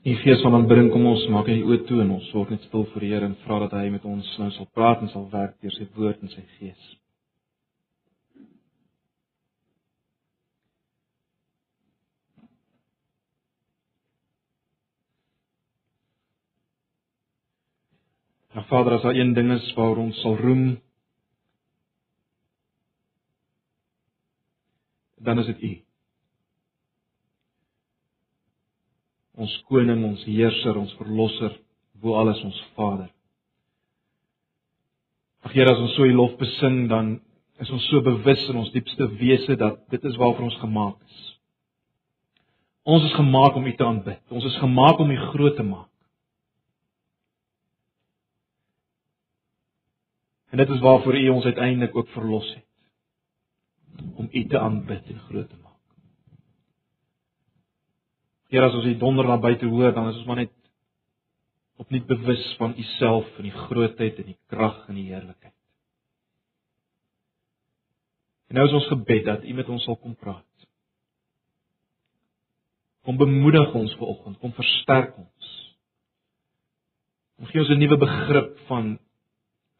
Die 0.00 0.14
gees 0.16 0.40
van 0.40 0.54
aanbidding 0.56 0.86
kom 0.94 1.02
ons 1.10 1.26
maak 1.28 1.50
hy 1.52 1.58
oop 1.60 1.82
toe 1.84 1.98
en 2.00 2.14
ons 2.14 2.28
word 2.32 2.54
net 2.54 2.62
stil 2.64 2.86
voor 2.88 3.04
die 3.04 3.10
Here 3.12 3.26
en 3.28 3.34
vra 3.42 3.58
dat 3.66 3.74
hy 3.76 3.90
met 3.92 4.06
ons 4.08 4.30
nou 4.40 4.48
sal 4.56 4.68
praat 4.72 5.02
en 5.04 5.10
sal 5.12 5.26
werk 5.28 5.58
deur 5.60 5.74
sy 5.74 5.84
woord 5.92 6.22
en 6.24 6.32
sy 6.32 6.44
gees. 6.54 6.86
Ja 18.56 18.64
Vader, 18.72 18.96
as 18.96 19.04
daar 19.04 19.20
een 19.20 19.36
ding 19.36 19.52
is 19.52 19.68
waar 19.76 20.00
ons 20.00 20.16
sal 20.24 20.40
roem, 20.40 20.64
dan 25.20 25.44
is 25.44 25.52
dit 25.52 25.62
U. 25.68 25.74
Ons 29.38 29.52
koning, 29.68 30.02
ons 30.04 30.22
heerser, 30.26 30.76
ons 30.76 30.92
verlosser, 30.98 31.54
bo 32.00 32.16
alles 32.18 32.40
ons 32.44 32.60
Vader. 32.76 33.10
Ag 35.46 35.54
Here, 35.54 35.70
as 35.72 35.80
ons 35.80 35.94
so 35.96 36.04
U 36.04 36.14
lof 36.16 36.36
besing, 36.40 36.86
dan 36.90 37.18
is 37.60 37.70
ons 37.72 37.86
so 37.90 38.00
bewus 38.04 38.42
in 38.48 38.58
ons 38.60 38.72
diepste 38.72 39.06
wese 39.20 39.56
dat 39.60 39.82
dit 39.92 40.04
is 40.08 40.16
waarvoor 40.20 40.48
ons 40.48 40.58
gemaak 40.62 40.96
is. 41.06 41.20
Ons 42.90 43.04
is 43.04 43.16
gemaak 43.16 43.56
om 43.56 43.66
U 43.68 43.72
te 43.76 43.86
aanbid. 43.86 44.20
Ons 44.32 44.48
is 44.48 44.58
gemaak 44.60 45.00
om 45.00 45.10
U 45.12 45.16
groot 45.30 45.56
te 45.56 45.64
maak. 45.66 45.88
En 50.50 50.58
dit 50.58 50.68
is 50.74 50.80
waarvoor 50.82 51.16
U 51.16 51.28
ons 51.28 51.44
uiteindelik 51.44 51.96
ook 51.96 52.08
verlos 52.16 52.48
het. 52.54 52.66
Om 54.16 54.28
U 54.32 54.46
te 54.48 54.58
aanbid 54.58 55.12
en 55.12 55.20
groot 55.28 55.48
te 55.48 55.56
maak. 55.56 55.69
Here 58.50 58.66
as 58.66 58.74
ons 58.74 58.84
hier 58.88 58.98
donder 58.98 59.28
na 59.28 59.38
buite 59.38 59.68
hoor, 59.70 59.92
dan 59.94 60.08
is 60.10 60.18
ons 60.18 60.26
maar 60.26 60.42
net 60.42 60.54
opnuut 61.80 62.06
bewus 62.06 62.42
van 62.58 62.74
U 62.76 62.84
self 62.98 63.28
en 63.38 63.46
die 63.46 63.56
grootheid 63.56 64.18
en 64.20 64.32
die 64.32 64.38
krag 64.50 64.82
en 64.90 64.98
die 64.98 65.06
heerlikheid. 65.08 65.54
En 68.50 68.58
nou 68.58 68.66
is 68.66 68.74
ons 68.74 68.88
gebed 68.90 69.24
dat 69.28 69.46
U 69.46 69.54
met 69.54 69.70
ons 69.70 69.86
sal 69.86 69.96
kom 70.02 70.16
praat. 70.18 70.46
Kom 73.06 73.16
bemoedig 73.16 73.70
ons 73.78 73.94
vanoggend, 73.96 74.40
kom 74.42 74.52
versterk 74.58 75.14
ons. 75.22 75.54
Kom 77.38 77.48
gee 77.48 77.62
ons 77.62 77.70
'n 77.70 77.78
nuwe 77.78 77.96
begrip 77.96 78.58
van 78.66 78.98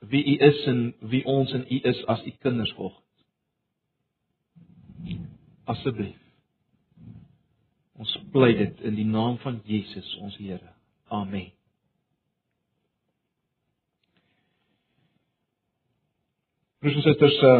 wie 0.00 0.24
U 0.24 0.36
is 0.46 0.66
en 0.66 0.94
wie 1.00 1.24
ons 1.24 1.52
in 1.52 1.66
U 1.68 1.80
is 1.82 2.06
as 2.06 2.24
U 2.24 2.30
kinders 2.30 2.72
volg. 2.78 2.96
Asseblief. 5.64 6.29
Ons 8.00 8.12
pleit 8.32 8.56
dit 8.56 8.84
in 8.88 8.94
die 8.96 9.04
naam 9.04 9.36
van 9.42 9.58
Jesus 9.68 10.08
ons 10.24 10.36
Here. 10.40 10.72
Amen. 11.12 11.50
Broers 16.80 16.94
en 16.96 17.02
susters, 17.04 17.34
uh, 17.44 17.58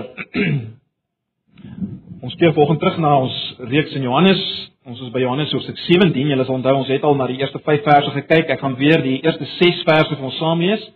ons 2.24 2.36
keer 2.40 2.54
volgende 2.56 2.80
terug 2.80 2.96
na 3.04 3.10
ons 3.20 3.34
reeks 3.68 3.92
in 3.98 4.06
Johannes. 4.06 4.40
Ons 4.88 5.02
is 5.04 5.10
by 5.12 5.20
Johannes 5.20 5.52
hoofstuk 5.52 5.76
17. 5.84 6.30
Julle 6.32 6.46
sal 6.48 6.56
onthou 6.56 6.72
ons 6.78 6.88
het 6.88 7.04
al 7.04 7.18
na 7.18 7.26
die 7.28 7.36
eerste 7.42 7.60
5 7.66 7.84
verse 7.84 8.14
gekyk. 8.14 8.54
Ek 8.54 8.62
gaan 8.62 8.78
weer 8.80 9.04
die 9.04 9.18
eerste 9.20 9.44
6 9.58 9.82
verse 9.90 10.14
vir 10.14 10.24
ons 10.30 10.38
saam 10.40 10.62
lees. 10.64 10.86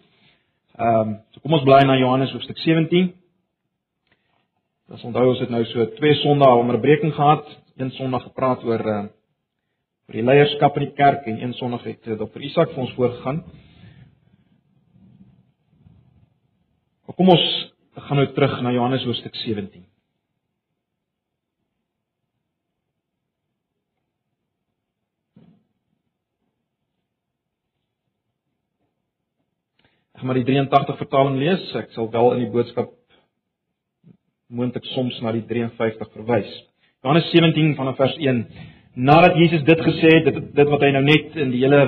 Ehm, 0.78 1.02
um, 1.02 1.12
so 1.34 1.42
kom 1.44 1.58
ons 1.58 1.66
bly 1.68 1.82
na 1.84 1.98
Johannes 2.00 2.32
hoofstuk 2.32 2.62
17. 2.64 3.12
Ons 4.94 5.04
onthou 5.10 5.26
ons 5.34 5.44
het 5.44 5.52
nou 5.52 5.60
so 5.68 5.84
twee 6.00 6.16
Sondae 6.22 6.62
onderbreking 6.62 7.12
gehad. 7.12 7.44
Een 7.76 7.92
Sondag 7.98 8.24
gepraat 8.30 8.64
oor 8.64 8.88
uh 8.94 9.04
oor 10.08 10.18
die 10.18 10.24
leierskap 10.24 10.76
in 10.76 10.88
die 10.88 10.96
kerk 10.96 11.26
en 11.30 11.40
een 11.40 11.54
Sondag 11.56 11.84
het 11.88 12.04
Dr. 12.04 12.40
Isak 12.44 12.74
vir 12.74 12.82
ons 12.84 12.92
voorgegaan. 12.98 13.44
Kom 17.14 17.28
ons 17.30 17.42
gaan 18.08 18.18
nou 18.18 18.26
terug 18.34 18.56
na 18.66 18.72
Johannes 18.74 19.04
hoofstuk 19.06 19.36
17. 19.38 19.84
Ek 30.14 30.20
gaan 30.20 30.30
maar 30.30 30.40
die 30.40 30.46
83 30.48 30.98
vertaling 30.98 31.38
lees. 31.38 31.70
Ek 31.78 31.94
sal 31.94 32.10
wel 32.10 32.34
in 32.34 32.44
die 32.48 32.50
boodskap 32.50 32.90
moontlik 34.50 34.84
soms 34.90 35.16
na 35.22 35.32
die 35.34 35.46
53 35.46 36.10
verwys. 36.18 36.50
Johannes 37.04 37.30
17 37.30 37.76
vanaf 37.78 37.96
vers 38.02 38.18
1. 38.18 38.42
Nadat 38.94 39.36
Jesus 39.36 39.64
dit 39.66 39.80
gesê 39.80 40.10
het, 40.16 40.28
dit 40.28 40.36
dit 40.54 40.68
wat 40.70 40.82
hy 40.86 40.90
nou 40.94 41.02
net 41.02 41.34
in 41.42 41.50
die 41.50 41.64
hele 41.64 41.82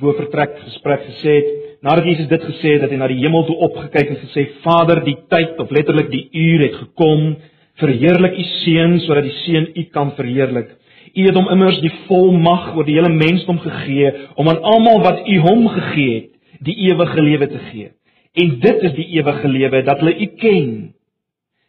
bovertrek 0.00 0.56
gesprek 0.64 1.04
gesê 1.06 1.36
het, 1.38 1.52
nadat 1.86 2.08
Jesus 2.10 2.26
dit 2.30 2.46
gesê 2.50 2.74
het 2.74 2.82
dat 2.84 2.90
hy 2.90 2.98
na 2.98 3.08
die 3.10 3.20
hemel 3.20 3.46
toe 3.46 3.56
opgekyk 3.68 4.10
en 4.14 4.18
gesê 4.24 4.48
Vader, 4.64 5.04
die 5.06 5.16
tyd 5.30 5.60
of 5.62 5.70
letterlik 5.70 6.10
die 6.10 6.24
uur 6.34 6.64
het 6.66 6.80
gekom, 6.80 7.36
verheerlik 7.78 8.34
u 8.34 8.46
seun 8.64 8.98
sodat 9.04 9.28
die 9.28 9.36
seun 9.44 9.68
u 9.78 9.84
kan 9.94 10.10
verheerlik. 10.18 10.74
U 11.14 11.22
het 11.24 11.38
hom 11.38 11.52
immers 11.54 11.78
die 11.82 11.92
volmag 12.08 12.74
oor 12.74 12.86
die 12.86 12.98
hele 12.98 13.14
mensdom 13.14 13.62
gegee 13.62 14.10
om 14.36 14.50
aan 14.50 14.58
almal 14.74 15.00
wat 15.06 15.22
u 15.22 15.38
hom 15.46 15.68
gegee 15.76 16.18
het, 16.18 16.34
die 16.66 16.74
ewige 16.90 17.22
lewe 17.22 17.46
te 17.48 17.62
gee. 17.70 17.92
En 18.38 18.58
dit 18.60 18.82
is 18.90 18.94
die 18.98 19.06
ewige 19.18 19.48
lewe 19.48 19.82
dat 19.86 20.02
hulle 20.02 20.14
U 20.18 20.26
ken, 20.42 20.70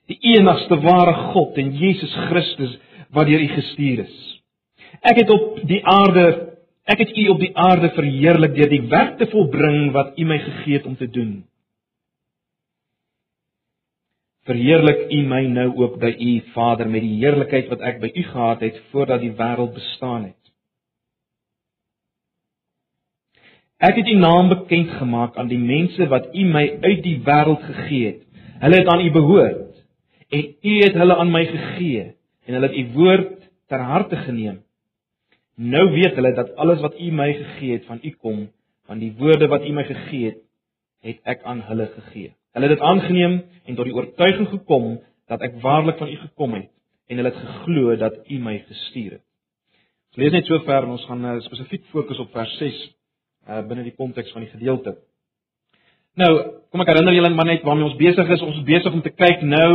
die 0.09 0.17
enigste 0.33 0.77
ware 0.81 1.13
God 1.31 1.57
en 1.61 1.71
Jesus 1.77 2.13
Christus 2.27 2.75
wat 3.13 3.29
deur 3.29 3.41
U 3.41 3.47
gestuur 3.53 4.03
is. 4.05 4.17
Ek 5.01 5.22
het 5.22 5.29
op 5.29 5.59
die 5.67 5.79
aarde, 5.88 6.25
ek 6.89 7.03
het 7.05 7.13
U 7.17 7.27
op 7.35 7.39
die 7.39 7.53
aarde 7.57 7.91
verheerlik 7.95 8.55
deur 8.57 8.72
die 8.72 8.85
werk 8.91 9.17
te 9.19 9.29
volbring 9.31 9.91
wat 9.95 10.17
U 10.17 10.25
my 10.27 10.39
gegee 10.44 10.79
het 10.79 10.88
om 10.89 10.97
te 10.97 11.07
doen. 11.07 11.33
Verheerlik 14.49 15.11
U 15.13 15.22
my 15.29 15.44
nou 15.51 15.69
ook 15.78 15.99
by 16.01 16.09
U 16.09 16.31
Vader 16.55 16.89
met 16.89 17.05
die 17.05 17.19
heerlikheid 17.22 17.69
wat 17.69 17.83
ek 17.85 17.99
by 18.01 18.09
U 18.09 18.23
gehad 18.31 18.63
het 18.66 18.79
voordat 18.91 19.22
die 19.22 19.35
wêreld 19.38 19.75
bestaan 19.78 20.29
het. 20.31 20.35
Ek 23.79 23.95
het 23.95 24.09
U 24.11 24.16
naam 24.19 24.49
bekend 24.51 24.89
gemaak 24.99 25.38
aan 25.38 25.47
die 25.47 25.61
mense 25.61 26.07
wat 26.11 26.33
U 26.35 26.45
my 26.45 26.66
uit 26.81 27.03
die 27.05 27.19
wêreld 27.23 27.61
gegee 27.67 28.07
het. 28.07 28.23
Hulle 28.59 28.81
het 28.81 28.89
aan 28.91 29.05
U 29.05 29.11
behoort 29.16 29.85
en 30.29 30.49
U 30.61 30.73
het 30.81 30.97
hulle 30.99 31.16
aan 31.16 31.31
my 31.31 31.45
gegee 31.45 32.01
en 32.45 32.57
hulle 32.57 32.67
het 32.67 32.81
U 32.81 32.85
woord 32.97 33.38
ter 33.69 33.85
harte 33.85 34.17
geneem. 34.25 34.59
Nou 35.59 35.90
weet 35.92 36.16
hulle 36.16 36.31
dat 36.34 36.56
alles 36.56 36.80
wat 36.80 36.96
U 37.00 37.12
my 37.12 37.34
gegee 37.34 37.72
het 37.72 37.86
van 37.86 38.00
U 38.02 38.12
kom, 38.16 38.46
van 38.88 39.00
die 39.00 39.12
woorde 39.18 39.47
wat 39.52 39.66
U 39.68 39.72
my 39.75 39.84
gegee 39.84 40.30
het, 40.31 40.38
het 41.03 41.20
ek 41.24 41.44
aan 41.44 41.59
hulle 41.68 41.90
gegee. 41.96 42.31
Hulle 42.56 42.68
het 42.68 42.78
dit 42.78 42.86
aangeneem 42.86 43.42
en 43.66 43.75
tot 43.75 43.88
die 43.88 43.96
oortuiging 43.96 44.47
gekom 44.47 44.94
dat 45.28 45.44
ek 45.44 45.59
waarlik 45.64 46.00
van 46.00 46.08
U 46.08 46.16
gekom 46.22 46.56
het 46.56 46.72
en 47.09 47.20
hulle 47.20 47.34
het 47.34 47.44
geglo 47.44 47.97
dat 48.00 48.24
U 48.31 48.40
my 48.40 48.56
gestuur 48.70 49.18
het. 49.18 49.25
Ons 50.09 50.24
lees 50.24 50.31
net 50.38 50.47
so 50.47 50.64
ver 50.64 50.88
en 50.88 50.96
ons 50.96 51.06
gaan 51.12 51.25
uh, 51.25 51.36
spesifiek 51.44 51.86
fokus 51.91 52.24
op 52.24 52.31
vers 52.31 52.56
6 52.58 52.80
uh, 52.80 53.59
binne 53.68 53.84
die 53.84 53.96
konteks 54.00 54.31
van 54.31 54.47
die 54.47 54.52
gedeelte. 54.56 54.96
Nou, 56.16 56.31
kom 56.72 56.88
ek 56.88 56.94
herinner 56.94 57.20
julle 57.20 57.36
maar 57.36 57.52
net 57.52 57.68
waarmee 57.68 57.91
ons 57.91 58.00
besig 58.00 58.31
is. 58.31 58.41
Ons 58.47 58.64
is 58.64 58.68
besig 58.68 58.96
om 58.96 59.03
te 59.03 59.12
kyk 59.12 59.44
nou 59.44 59.72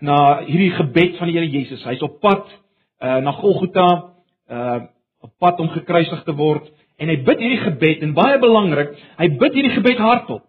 na 0.00 0.18
hierdie 0.48 0.72
gebed 0.80 1.20
van 1.20 1.28
die 1.28 1.36
Here 1.36 1.52
Jesus. 1.52 1.84
Hy's 1.84 2.02
op 2.04 2.22
pad 2.24 2.44
uh, 2.48 3.20
na 3.20 3.36
Golgotha, 3.36 3.88
uh, 4.48 4.84
op 5.24 5.32
pad 5.40 5.60
om 5.60 5.70
gekruisig 5.74 6.22
te 6.24 6.34
word 6.36 6.68
en 7.00 7.12
hy 7.12 7.16
bid 7.24 7.40
hierdie 7.42 7.62
gebed 7.64 8.04
en 8.04 8.14
baie 8.16 8.38
belangrik, 8.40 8.94
hy 9.20 9.28
bid 9.40 9.56
hierdie 9.56 9.74
gebed 9.76 10.00
hardop. 10.00 10.44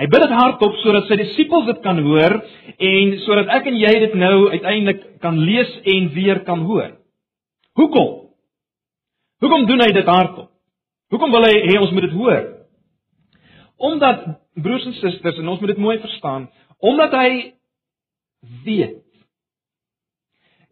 Hy 0.00 0.08
bid 0.08 0.24
dit 0.24 0.32
hardop 0.32 0.78
sodat 0.80 1.08
sy 1.08 1.18
disippels 1.20 1.68
dit 1.68 1.82
kan 1.84 2.00
hoor 2.04 2.38
en 2.88 3.12
sodat 3.26 3.52
ek 3.58 3.68
en 3.68 3.76
jy 3.76 3.92
dit 4.06 4.16
nou 4.18 4.36
uiteindelik 4.54 5.04
kan 5.24 5.36
lees 5.36 5.72
en 5.94 6.08
weer 6.14 6.40
kan 6.46 6.64
hoor. 6.68 6.94
Hoekom? 7.78 8.08
Hoekom 9.44 9.68
doen 9.68 9.84
hy 9.84 9.90
dit 9.92 10.08
hardop? 10.08 10.48
Hoekom 11.12 11.32
wil 11.34 11.44
hy 11.44 11.54
hê 11.68 11.76
ons 11.76 11.92
moet 11.92 12.06
dit 12.08 12.16
hoor? 12.16 12.42
Omdat 13.82 14.24
broers 14.64 14.88
en 14.88 14.96
susters 14.96 15.40
en 15.40 15.52
ons 15.52 15.60
moet 15.60 15.74
dit 15.74 15.82
mooi 15.82 15.98
verstaan, 16.00 16.48
omdat 16.80 17.12
hy 17.18 17.30
weet 18.64 19.00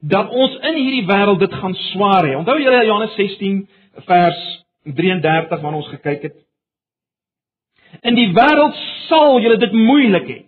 dat 0.01 0.31
ons 0.31 0.57
in 0.65 0.77
hierdie 0.81 1.07
wêreld 1.09 1.41
dit 1.43 1.55
gaan 1.55 1.75
swaar 1.93 2.25
hê. 2.25 2.37
Onthou 2.37 2.57
julle 2.61 2.85
Johannes 2.87 3.17
16 3.19 3.69
vers 4.07 4.41
33 4.85 5.61
wanneer 5.61 5.83
ons 5.83 5.93
gekyk 5.93 6.23
het. 6.29 6.39
In 8.07 8.17
die 8.17 8.31
wêreld 8.33 8.79
sal 9.09 9.41
julle 9.43 9.59
dit 9.61 9.77
moeilik 9.77 10.31
hê. 10.31 10.39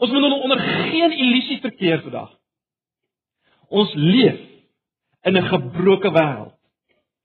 Ons 0.00 0.12
moet 0.14 0.36
onder 0.38 0.60
geen 0.60 1.12
illusie 1.12 1.58
verkeer 1.60 2.00
vandag. 2.04 2.30
Ons 3.68 3.92
leef 3.94 4.38
in 5.26 5.36
'n 5.36 5.48
gebroke 5.50 6.10
wêreld. 6.10 6.54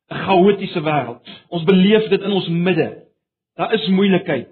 'n 0.10 0.16
chaotiese 0.26 0.82
wêreld. 0.82 1.22
Ons 1.50 1.64
beleef 1.64 2.10
dit 2.10 2.22
in 2.22 2.32
ons 2.32 2.48
midde. 2.48 3.06
Daar 3.56 3.74
is 3.74 3.88
moeilikheid, 3.88 4.50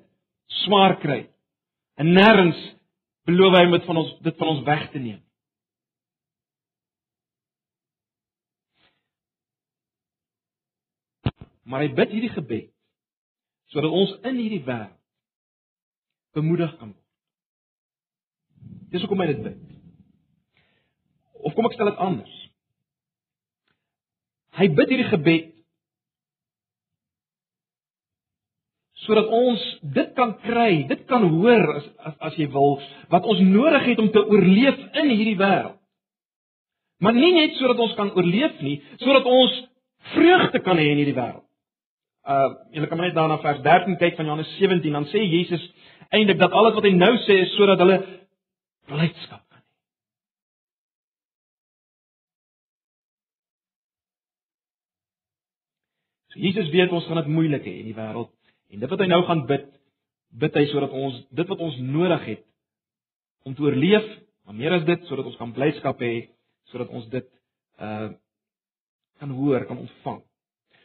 swaar 0.47 0.97
kry. 0.97 1.27
En 1.95 2.13
nêrens 2.13 2.57
beloof 3.25 3.57
hy 3.57 3.65
om 3.65 3.71
dit 3.71 3.83
van 3.83 3.97
ons 3.97 4.15
dit 4.21 4.37
van 4.37 4.47
ons 4.47 4.63
weg 4.63 4.89
te 4.91 4.99
neem. 4.99 5.22
Maar 11.63 11.85
hy 11.85 11.93
bid 11.95 12.15
hierdie 12.15 12.33
gebed 12.33 12.69
sodat 13.73 13.93
ons 13.95 14.11
in 14.27 14.37
hierdie 14.37 14.61
wêreld 14.67 14.99
bemoedig 16.37 16.73
kan 16.77 16.91
word. 16.91 16.99
Dis 18.93 19.01
hoekom 19.01 19.23
hy 19.23 19.29
dit 19.31 19.41
bid. 19.45 19.61
Of 21.41 21.55
kom 21.55 21.65
ek 21.65 21.73
stel 21.77 21.89
dit 21.89 22.01
anders? 22.03 22.35
Hy 24.59 24.69
bid 24.77 24.93
hierdie 24.93 25.09
gebed 25.09 25.49
sodat 29.03 29.27
ons 29.35 29.63
dit 29.95 30.11
kan 30.15 30.31
kry, 30.45 30.85
dit 30.87 31.01
kan 31.09 31.25
hoor 31.27 31.73
as 31.75 31.87
as, 32.07 32.13
as 32.29 32.37
jy 32.39 32.45
wil, 32.53 32.77
wat 33.11 33.25
ons 33.27 33.41
nodig 33.43 33.89
het 33.89 33.99
om 33.99 34.11
te 34.13 34.21
oorleef 34.23 34.77
in 35.01 35.09
hierdie 35.11 35.39
wêreld. 35.39 35.79
Maar 37.03 37.17
nie 37.17 37.33
net 37.35 37.57
sodat 37.59 37.81
ons 37.83 37.97
kan 37.97 38.13
oorleef 38.15 38.61
nie, 38.63 38.77
sodat 39.01 39.27
ons 39.27 39.57
vreugde 40.13 40.61
kan 40.63 40.79
hê 40.79 40.85
in 40.93 41.01
hierdie 41.01 41.17
wêreld. 41.17 41.43
Uh 42.23 42.49
julle 42.71 42.87
kan 42.87 42.97
maar 42.97 43.07
net 43.07 43.15
daarna 43.17 43.39
vers 43.43 43.61
13 43.61 43.97
kyk 43.99 44.15
van 44.15 44.25
Johannes 44.25 44.51
17, 44.57 44.91
dan 44.91 45.07
sê 45.11 45.23
Jesus 45.27 45.63
eintlik 46.09 46.39
dat 46.39 46.51
alles 46.51 46.75
wat 46.77 46.85
hy 46.87 46.93
nou 46.95 47.13
sê 47.27 47.41
is 47.43 47.55
sodat 47.57 47.81
hulle 47.83 47.97
blydskap 48.87 49.43
kan 49.49 49.59
hê. 49.59 49.65
So 56.31 56.39
Jesus 56.39 56.71
weet 56.71 56.91
ons 56.91 57.05
gaan 57.09 57.21
dit 57.23 57.33
moeilik 57.33 57.67
hê 57.67 57.79
in 57.81 57.91
die 57.91 57.97
wêreld 57.97 58.31
En 58.73 58.81
dit 58.81 58.89
wat 58.89 59.03
hy 59.03 59.07
nou 59.09 59.21
gaan 59.27 59.45
bid, 59.49 59.65
bid 60.41 60.55
hy 60.57 60.63
sodat 60.71 60.93
ons 60.97 61.19
dit 61.37 61.49
wat 61.49 61.61
ons 61.61 61.75
nodig 61.85 62.23
het 62.31 62.43
om 63.45 63.53
te 63.53 63.61
oorleef, 63.61 64.05
maar 64.47 64.57
meer 64.57 64.79
as 64.79 64.85
dit 64.87 65.05
sodat 65.05 65.27
ons 65.29 65.37
kan 65.37 65.53
blydskap 65.53 66.01
hê, 66.01 66.13
sodat 66.71 66.89
ons 66.89 67.07
dit 67.13 67.27
uh 67.79 68.11
kan 69.21 69.29
hoor, 69.29 69.61
kan 69.69 69.77
ontvang. 69.77 70.17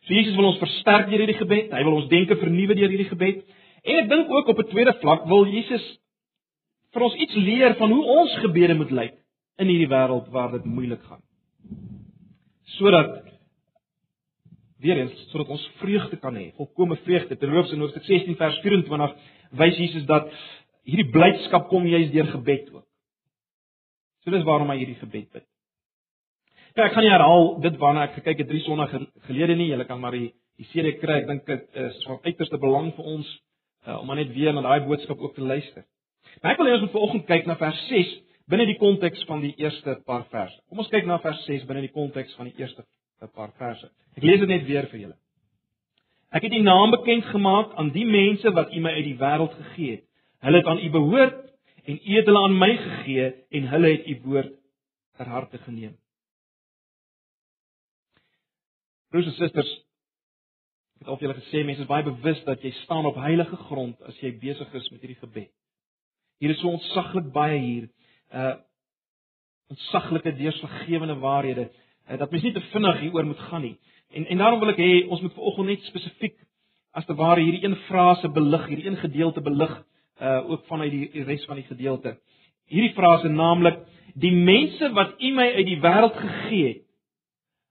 So 0.09 0.17
Jesus 0.17 0.37
wil 0.39 0.49
ons 0.49 0.61
versterk 0.63 1.11
deur 1.11 1.21
hierdie 1.21 1.37
gebed. 1.37 1.73
Hy 1.77 1.85
wil 1.85 1.99
ons 2.01 2.09
denke 2.09 2.39
vernuwe 2.41 2.75
deur 2.79 2.89
hierdie 2.89 3.11
gebed. 3.11 3.43
En 3.85 3.99
ek 4.03 4.07
dink 4.09 4.31
ook 4.33 4.49
op 4.49 4.61
'n 4.63 4.71
tweede 4.71 4.95
vlak 5.03 5.27
wil 5.29 5.45
Jesus 5.47 5.85
vir 6.97 7.03
ons 7.05 7.15
iets 7.15 7.35
leer 7.37 7.75
van 7.77 7.93
hoe 7.93 8.05
ons 8.05 8.39
gebede 8.41 8.75
moet 8.75 8.91
lyk 8.91 9.17
in 9.61 9.69
hierdie 9.69 9.91
wêreld 9.93 10.31
waar 10.33 10.53
dit 10.53 10.65
moeilik 10.65 11.03
gaan. 11.03 11.21
Sodat 12.79 13.23
weer 14.81 14.97
eens 14.97 15.29
sodat 15.31 15.49
ons 15.49 15.71
vreugde 15.77 16.17
kan 16.17 16.35
hê, 16.35 16.53
volkomme 16.57 16.97
vreugde. 16.97 17.37
Terloops 17.37 17.73
in 17.73 17.81
Hoofstuk 17.81 18.05
16 18.05 18.37
vers 18.37 18.59
24 18.65 19.15
wys 19.51 19.77
Jesus 19.77 20.07
dat 20.07 20.33
hierdie 20.85 21.11
blydskap 21.13 21.69
kom 21.69 21.87
juis 21.87 22.11
deur 22.11 22.27
gebed 22.33 22.73
ook. 22.73 22.87
So 24.25 24.31
dis 24.31 24.45
waarom 24.45 24.71
hy 24.71 24.79
hierdie 24.79 25.01
gebed 25.03 25.29
bid. 25.33 25.45
Ja, 26.79 26.85
ek 26.87 26.93
gaan 26.95 27.03
nie 27.03 27.11
herhaal 27.11 27.49
dit 27.59 27.79
waarna 27.83 28.05
ek 28.07 28.13
gekyk 28.21 28.45
het 28.45 28.47
drie 28.53 28.61
sonnige 28.63 29.01
gelede 29.27 29.57
nie. 29.59 29.73
Julle 29.73 29.83
kan 29.89 29.99
maar 29.99 30.15
die 30.15 30.29
die 30.63 30.67
serie 30.71 30.95
kry. 31.01 31.17
Ek 31.25 31.27
dink 31.27 31.49
dit 31.49 31.81
is 31.83 31.97
van 32.07 32.21
uiterste 32.23 32.61
belang 32.63 32.93
vir 32.95 33.09
ons 33.17 33.33
uh, 33.89 33.97
om 33.99 34.13
net 34.15 34.31
weer 34.37 34.55
na 34.55 34.63
daai 34.63 34.87
boodskap 34.87 35.19
ook 35.19 35.35
te 35.35 35.43
luister. 35.43 35.83
Maar 36.39 36.55
ek 36.55 36.63
wil 36.63 36.71
hê 36.71 36.77
ons 36.77 36.85
moet 36.87 36.95
vanoggend 36.95 37.27
kyk 37.27 37.51
na 37.51 37.59
vers 37.59 37.83
6 37.91 38.15
binne 38.55 38.69
die 38.71 38.79
konteks 38.79 39.27
van 39.27 39.43
die 39.43 39.53
eerste 39.59 39.99
paar 40.07 40.29
verse. 40.31 40.55
Kom 40.71 40.85
ons 40.85 40.95
kyk 40.95 41.11
na 41.11 41.19
vers 41.27 41.43
6 41.51 41.67
binne 41.67 41.83
die 41.89 41.93
konteks 41.99 42.39
van 42.39 42.53
die 42.53 42.63
eerste 42.63 42.87
paar 43.35 43.51
verse. 43.59 43.91
Ek 44.15 44.31
lees 44.31 44.47
dit 44.47 44.55
net 44.55 44.67
weer 44.71 44.87
vir 44.95 45.03
julle. 45.09 45.19
Ek 46.31 46.47
het 46.47 46.55
U 46.55 46.63
naam 46.63 46.95
bekend 46.95 47.27
gemaak 47.35 47.75
aan 47.75 47.91
die 47.91 48.07
mense 48.07 48.55
wat 48.55 48.71
U 48.71 48.87
my 48.87 48.95
uit 49.01 49.07
die 49.11 49.19
wêreld 49.19 49.63
gegee 49.65 49.99
het. 49.99 50.09
Hulle 50.47 50.63
het 50.63 50.71
aan 50.71 50.87
U 50.87 50.91
behoort 50.95 51.47
en 51.91 51.99
U 51.99 52.19
het 52.23 52.31
hulle 52.31 52.47
aan 52.47 52.61
my 52.67 52.75
gegee 52.87 53.33
en 53.51 53.73
hulle 53.75 53.97
het 53.97 54.13
U 54.15 54.21
woord 54.29 54.61
ter 55.19 55.35
harte 55.35 55.67
geneem. 55.67 55.99
Broers 59.11 59.27
en 59.31 59.37
susters, 59.39 59.71
ek 60.99 61.05
het 61.05 61.09
al 61.09 61.19
vir 61.19 61.29
julle 61.29 61.41
gesê 61.41 61.65
mense 61.65 61.85
is 61.85 61.91
baie 61.91 62.07
bewus 62.07 62.41
dat 62.47 62.63
jy 62.65 62.73
staan 62.85 63.07
op 63.09 63.19
heilige 63.23 63.57
grond 63.69 64.01
as 64.09 64.17
jy 64.23 64.35
besig 64.41 64.75
is 64.75 64.89
met 64.93 65.05
hierdie 65.05 65.21
gebed. 65.21 65.53
Hier 66.39 66.55
is 66.55 66.61
so 66.63 66.71
ontsaglik 66.71 67.33
baie 67.35 67.59
hier. 67.59 67.93
Uh 68.33 68.57
ontsaglike 69.69 70.33
deurslaggewende 70.33 71.19
waarhede 71.21 71.67
Eh, 72.09 72.19
dat 72.19 72.31
mens 72.31 72.43
nie 72.43 72.53
te 72.53 72.61
vinnig 72.61 73.01
hieroor 73.01 73.25
moet 73.25 73.39
gaan 73.39 73.61
nie. 73.61 73.79
En 74.11 74.27
en 74.27 74.39
daarom 74.39 74.59
wil 74.59 74.73
ek 74.73 74.81
hê 74.81 74.93
ons 75.09 75.21
moet 75.21 75.35
vanoggend 75.35 75.67
net 75.69 75.83
spesifiek 75.91 76.39
as 76.97 77.05
te 77.05 77.15
ware 77.15 77.43
hierdie 77.45 77.65
een 77.67 77.77
frase 77.85 78.31
belig, 78.33 78.65
hierdie 78.67 78.87
een 78.89 78.97
gedeelte 78.97 79.43
belig 79.45 79.75
uh 80.21 80.51
ook 80.51 80.65
vanuit 80.67 80.91
die, 80.91 81.11
die 81.13 81.25
res 81.29 81.45
van 81.45 81.61
die 81.61 81.67
gedeelte. 81.69 82.17
Hierdie 82.73 82.95
frase 82.97 83.29
naamlik 83.29 83.83
die 84.15 84.33
mense 84.33 84.89
wat 84.97 85.21
U 85.21 85.35
my 85.37 85.51
uit 85.59 85.67
die 85.69 85.81
wêreld 85.85 86.17
gegee 86.17 86.69
het. 86.69 86.83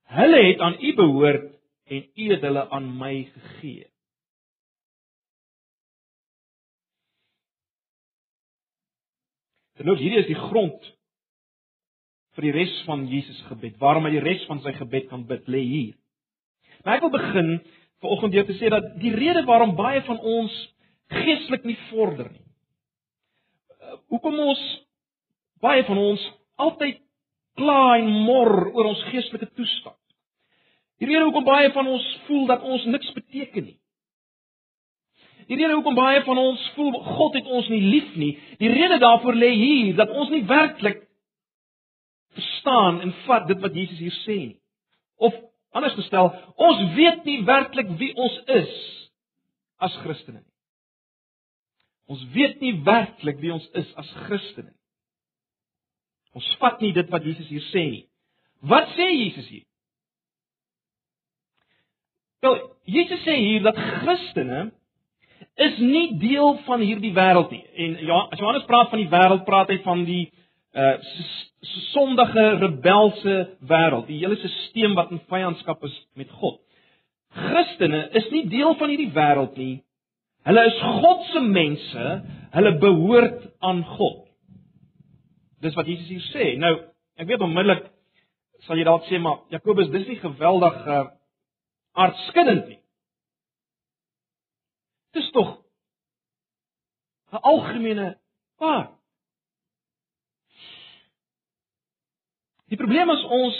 Hulle 0.08 0.40
het 0.46 0.60
aan 0.64 0.76
U 0.80 0.94
behoort 0.96 1.48
en 1.88 2.04
U 2.14 2.28
het 2.32 2.44
hulle 2.44 2.68
aan 2.68 2.90
my 2.96 3.14
gegee. 3.32 3.86
En 9.78 9.86
nou 9.86 9.94
hierdie 9.98 10.18
is 10.24 10.30
die 10.30 10.38
grond 10.38 10.86
vir 12.38 12.48
die 12.48 12.54
res 12.54 12.74
van 12.86 13.04
Jesus 13.10 13.38
gebed. 13.50 13.76
Waarom 13.82 14.08
hy 14.08 14.16
die 14.16 14.24
res 14.24 14.42
van 14.50 14.62
sy 14.64 14.72
gebed 14.78 15.08
kan 15.10 15.26
bid, 15.28 15.46
lê 15.50 15.60
hier. 15.62 15.94
Maar 16.84 16.98
ek 16.98 17.04
wil 17.06 17.14
begin 17.14 17.52
vanoggend 18.02 18.34
deur 18.34 18.46
te 18.48 18.56
sê 18.58 18.70
dat 18.72 18.92
die 19.02 19.14
rede 19.14 19.44
waarom 19.46 19.76
baie 19.78 20.02
van 20.06 20.18
ons 20.18 20.54
geestelik 21.12 21.64
nie 21.66 21.78
vorder 21.88 22.30
nie. 22.30 22.44
Uh, 23.78 23.98
hoekom 24.12 24.38
ons 24.44 24.62
baie 25.62 25.84
van 25.88 25.98
ons 25.98 26.24
altyd 26.62 27.00
kla 27.58 27.98
en 27.98 28.08
mor 28.26 28.52
oor 28.72 28.92
ons 28.92 29.02
geestelike 29.10 29.50
toestand. 29.58 29.98
Die 30.98 31.06
rede 31.06 31.26
hoekom 31.28 31.46
baie 31.46 31.70
van 31.74 31.86
ons 31.90 32.06
voel 32.26 32.46
dat 32.50 32.64
ons 32.66 32.86
niks 32.90 33.12
beteken 33.14 33.68
nie. 33.68 33.76
Die 35.48 35.56
rede 35.56 35.76
hoekom 35.78 35.96
baie 35.96 36.22
van 36.26 36.38
ons 36.38 36.64
voel 36.76 36.96
God 37.16 37.36
het 37.38 37.46
ons 37.46 37.68
nie 37.72 37.82
lief 37.84 38.16
nie, 38.20 38.34
die 38.60 38.72
rede 38.72 38.98
daarvoor 39.00 39.38
lê 39.38 39.52
hier 39.56 39.94
dat 39.96 40.10
ons 40.12 40.32
nie 40.34 40.42
werklik 40.48 41.04
verstaan 42.36 43.00
en 43.04 43.14
vat 43.26 43.46
dit 43.48 43.62
wat 43.62 43.78
Jesus 43.78 44.02
hier 44.02 44.18
sê 44.24 44.38
nie. 44.50 44.58
Of 45.16 45.34
anders 45.76 45.96
gestel, 45.98 46.30
ons 46.56 46.82
weet 46.96 47.24
nie 47.28 47.40
werklik 47.46 47.94
wie 48.00 48.12
ons 48.14 48.36
is 48.58 48.74
as 49.78 49.94
Christene 50.02 50.42
nie. 50.42 50.54
Ons 52.08 52.24
weet 52.34 52.60
nie 52.64 52.74
werklik 52.84 53.40
wie 53.42 53.52
ons 53.54 53.66
is 53.78 53.88
as 54.00 54.10
Christene 54.26 54.70
nie. 54.70 54.77
Ons 56.36 56.48
vat 56.60 56.80
nie 56.84 56.92
dit 56.96 57.08
wat 57.12 57.24
Jesus 57.24 57.48
hier 57.48 57.64
sê 57.72 57.84
nie. 57.90 58.04
Wat 58.68 58.90
sê 58.96 59.06
Jesus 59.12 59.48
hier? 59.48 59.64
Wel, 62.42 62.58
Jesus 62.86 63.22
sê 63.26 63.34
hier 63.38 63.64
dat 63.66 63.78
Christene 63.78 64.68
is 65.58 65.78
nie 65.82 66.18
deel 66.18 66.58
van 66.66 66.82
hierdie 66.82 67.14
wêreld 67.14 67.50
nie. 67.54 67.64
En 67.74 67.96
ja, 68.06 68.20
as 68.30 68.38
Johannes 68.38 68.66
praat 68.68 68.92
van 68.92 69.02
die 69.02 69.10
wêreld, 69.10 69.44
praat 69.46 69.72
hy 69.74 69.80
van 69.86 70.04
die 70.06 70.26
uh 70.78 70.96
sondige 71.90 72.42
rebelse 72.60 73.34
wêreld, 73.66 74.06
die 74.06 74.20
hele 74.20 74.36
stelsel 74.38 74.92
wat 74.94 75.10
in 75.10 75.18
vyandskap 75.26 75.82
is 75.88 75.94
met 76.14 76.30
God. 76.38 76.60
Christene 77.34 78.04
is 78.20 78.28
nie 78.30 78.44
deel 78.50 78.76
van 78.78 78.92
hierdie 78.92 79.10
wêreld 79.14 79.58
nie. 79.58 79.80
Hulle 80.46 80.64
is 80.70 80.78
God 81.02 81.26
se 81.32 81.42
mense, 81.42 82.04
hulle 82.54 82.72
behoort 82.78 83.48
aan 83.58 83.82
God. 83.96 84.27
Dis 85.62 85.74
wat 85.74 85.86
Jesus 85.86 86.08
hier 86.08 86.26
sê. 86.32 86.50
Nou, 86.60 86.74
ek 87.18 87.28
weet 87.30 87.42
onmiddellik 87.42 87.88
sal 88.66 88.78
jy 88.78 88.84
dalk 88.86 89.06
sê 89.06 89.20
maar 89.22 89.44
Jakobus, 89.54 89.90
dis 89.94 90.06
nie 90.08 90.20
geweldig 90.22 90.84
uh 90.86 91.06
aardskuddend 91.98 92.68
nie. 92.70 92.78
Dis 95.16 95.30
tog 95.34 95.56
'n 97.32 97.42
algemene 97.42 98.18
waar. 98.58 98.90
Die 102.68 102.76
probleem 102.76 103.10
is 103.10 103.24
ons 103.24 103.58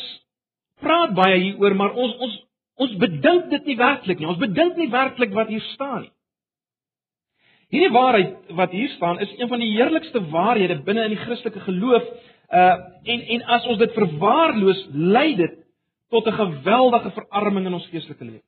praat 0.80 1.14
baie 1.14 1.38
hieroor, 1.40 1.74
maar 1.74 1.92
ons 1.92 2.14
ons 2.16 2.36
ons 2.74 2.94
bedink 2.96 3.50
dit 3.50 3.64
nie 3.64 3.76
werklik 3.76 4.18
nie. 4.18 4.28
Ons 4.28 4.38
bedink 4.38 4.76
nie 4.76 4.90
werklik 4.90 5.32
wat 5.34 5.48
hier 5.48 5.64
staan 5.74 6.02
nie. 6.02 6.12
Hierdie 7.68 7.92
waarheid 7.92 8.54
wat 8.56 8.70
hier 8.72 8.88
staan 8.88 9.20
is 9.20 9.32
een 9.36 9.48
van 9.48 9.60
die 9.60 9.74
heerlikste 9.74 10.22
waarhede 10.30 10.78
binne 10.82 11.04
in 11.04 11.16
die 11.16 11.20
Christelike 11.20 11.60
geloof. 11.60 12.04
Uh 12.48 12.76
en 13.04 13.20
en 13.36 13.42
as 13.44 13.66
ons 13.66 13.78
dit 13.78 13.92
verwaarloos, 13.92 14.86
lei 14.92 15.36
dit 15.36 15.58
tot 16.08 16.26
'n 16.26 16.32
geweldige 16.32 17.10
verarming 17.10 17.66
in 17.66 17.74
ons 17.74 17.88
geestelike 17.92 18.24
lewens. 18.24 18.44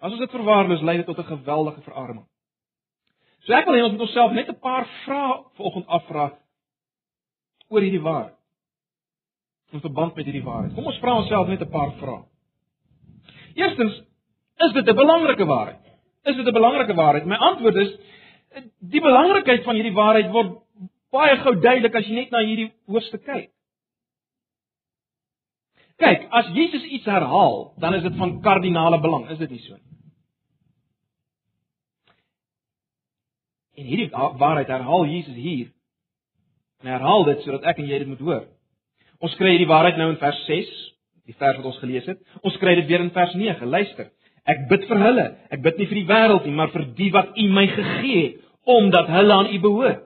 As 0.00 0.10
ons 0.10 0.20
dit 0.20 0.30
verwaarloos, 0.30 0.80
lei 0.80 0.96
dit 0.96 1.06
tot 1.06 1.18
'n 1.18 1.24
geweldige 1.36 1.80
verarming. 1.80 2.26
So 3.44 3.52
ek 3.52 3.64
wil 3.66 3.74
hê 3.74 3.82
ons 3.82 3.92
moet 3.92 4.00
onsself 4.00 4.32
net 4.32 4.48
'n 4.48 4.58
paar 4.60 4.86
vrae 5.04 5.44
vanoggend 5.56 5.86
afvra 5.86 6.38
oor 7.68 7.80
hierdie 7.80 8.02
waarheid 8.02 8.36
in 9.72 9.80
verband 9.80 10.14
met 10.14 10.24
hierdie 10.24 10.44
waarheid. 10.44 10.74
Kom 10.74 10.86
ons 10.86 10.98
vra 10.98 11.16
onsself 11.20 11.48
net 11.48 11.60
'n 11.60 11.70
paar 11.70 11.92
vrae. 12.00 12.24
Eerstens, 13.54 14.02
is 14.56 14.72
dit 14.72 14.88
'n 14.88 14.94
belangrike 14.94 15.44
waarheid? 15.44 15.84
Is 16.24 16.36
dit 16.36 16.46
'n 16.46 16.52
belangrike 16.52 16.94
waarheid? 16.94 17.24
My 17.26 17.36
antwoord 17.36 17.76
is 17.76 17.98
Die 18.78 19.02
belangrikheid 19.04 19.64
van 19.66 19.76
hierdie 19.78 19.96
waarheid 19.96 20.32
word 20.32 20.56
baie 21.14 21.36
gou 21.42 21.54
duidelik 21.60 21.94
as 21.98 22.08
jy 22.08 22.16
net 22.16 22.34
na 22.34 22.42
hierdie 22.44 22.70
hoofstuk 22.88 23.24
kyk. 23.26 23.50
Kyk, 25.98 26.28
as 26.30 26.52
Jesus 26.54 26.84
iets 26.94 27.08
herhaal, 27.10 27.72
dan 27.82 27.96
is 27.96 28.04
dit 28.04 28.18
van 28.20 28.36
kardinale 28.42 29.00
belang, 29.02 29.26
is 29.34 29.40
dit 29.40 29.50
nie 29.50 29.62
so 29.64 29.74
nie? 29.74 29.88
En 33.78 33.86
hierdie 33.86 34.10
waarheid 34.10 34.70
herhaal 34.70 35.06
Jesus 35.06 35.34
hier. 35.38 35.72
En 36.82 36.90
herhaal 36.90 37.24
dit 37.28 37.42
sodat 37.44 37.66
ek 37.72 37.82
en 37.82 37.90
jy 37.90 37.98
dit 38.02 38.10
moet 38.10 38.22
hoor. 38.26 38.46
Ons 39.22 39.34
kry 39.38 39.52
hierdie 39.54 39.70
waarheid 39.70 39.98
nou 39.98 40.08
in 40.12 40.18
vers 40.18 40.38
6, 40.46 40.72
die 41.30 41.36
vers 41.38 41.58
wat 41.58 41.68
ons 41.70 41.78
gelees 41.82 42.06
het. 42.10 42.18
Ons 42.42 42.58
kry 42.62 42.74
dit 42.78 42.88
weer 42.90 43.02
in 43.04 43.12
vers 43.14 43.34
9. 43.38 43.70
Luister. 43.70 44.10
Ek 44.48 44.66
bid 44.70 44.86
vir 44.88 45.00
hulle. 45.04 45.26
Ek 45.52 45.62
bid 45.64 45.78
nie 45.78 45.88
vir 45.90 46.00
die 46.00 46.08
wêreld 46.08 46.46
nie, 46.48 46.56
maar 46.56 46.72
vir 46.72 46.86
die 46.98 47.10
wat 47.14 47.36
U 47.36 47.46
my 47.52 47.66
gegee 47.72 48.20
het, 48.22 48.44
omdat 48.68 49.08
hulle 49.12 49.34
aan 49.34 49.50
U 49.52 49.58
behoort. 49.64 50.04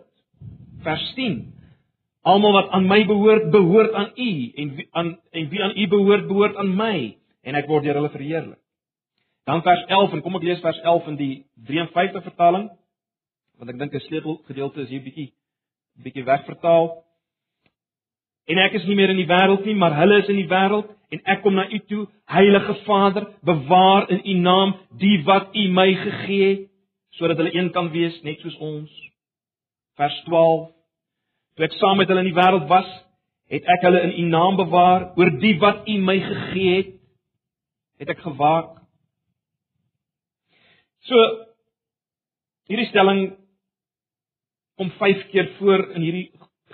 Vers 0.82 1.04
10. 1.18 1.38
Almal 2.26 2.54
wat 2.54 2.74
aan 2.74 2.86
my 2.90 3.00
behoort, 3.06 3.50
behoort 3.54 3.94
aan 3.98 4.10
U 4.14 4.30
en 4.62 4.74
wie 4.78 4.88
aan 4.98 5.14
en 5.30 5.48
wie 5.50 5.62
aan 5.62 5.74
U 5.78 5.86
behoort, 5.94 6.28
behoort 6.28 6.58
aan 6.62 6.74
my 6.78 6.96
en 7.42 7.58
ek 7.58 7.70
word 7.70 7.86
deur 7.86 7.98
hulle 7.98 8.12
verheerlik. 8.14 8.60
Dan 9.46 9.62
vers 9.66 9.82
11 9.88 10.14
en 10.14 10.22
kom 10.22 10.38
ek 10.38 10.46
lees 10.46 10.62
vers 10.62 10.78
11 10.86 11.08
in 11.10 11.16
die 11.18 11.32
53 11.70 12.22
vertaling 12.30 12.68
want 13.58 13.70
ek 13.70 13.78
dink 13.78 13.94
'n 13.94 14.06
sleutelgedeelte 14.06 14.82
is 14.82 14.90
hier 14.90 15.02
bietjie 15.02 15.30
bietjie 16.02 16.24
wegvertaal. 16.24 17.04
En 18.52 18.60
ek 18.66 18.74
is 18.76 18.84
nie 18.88 18.96
meer 18.98 19.12
in 19.12 19.20
die 19.22 19.28
wêreld 19.30 19.64
nie, 19.64 19.76
maar 19.78 19.94
hulle 19.96 20.18
is 20.20 20.28
in 20.28 20.42
die 20.42 20.50
wêreld 20.50 20.90
en 21.12 21.20
ek 21.28 21.40
kom 21.44 21.56
na 21.56 21.64
u 21.68 21.78
toe, 21.88 22.02
Heilige 22.32 22.74
Vader, 22.86 23.26
bewaar 23.44 24.08
in 24.12 24.20
u 24.24 24.34
naam 24.44 24.74
die 25.00 25.18
wat 25.28 25.52
u 25.56 25.66
my 25.72 25.88
gegee 26.00 26.48
het, 26.50 26.68
sodat 27.16 27.40
hulle 27.40 27.52
een 27.52 27.70
kan 27.72 27.90
wees 27.92 28.16
net 28.24 28.40
soos 28.40 28.56
ons. 28.64 28.92
Vers 30.00 30.16
12. 30.28 30.70
Toe 31.56 31.66
ek 31.68 31.76
saam 31.76 32.00
met 32.00 32.08
hulle 32.08 32.24
in 32.24 32.30
die 32.30 32.38
wêreld 32.38 32.68
was, 32.68 32.88
het 33.52 33.68
ek 33.76 33.84
hulle 33.84 34.00
in 34.08 34.14
u 34.22 34.28
naam 34.32 34.56
bewaar 34.60 35.10
oor 35.20 35.32
die 35.40 35.54
wat 35.60 35.88
u 35.88 35.98
my 36.00 36.16
gegee 36.24 36.76
het, 36.78 36.94
het 38.00 38.12
ek 38.16 38.24
gewaak. 38.24 38.78
So 41.08 41.20
hierdie 42.70 42.88
stelling 42.88 43.22
kom 44.80 44.92
5 44.96 45.28
keer 45.30 45.52
voor 45.58 45.90
in 45.92 46.04
hierdie 46.04 46.28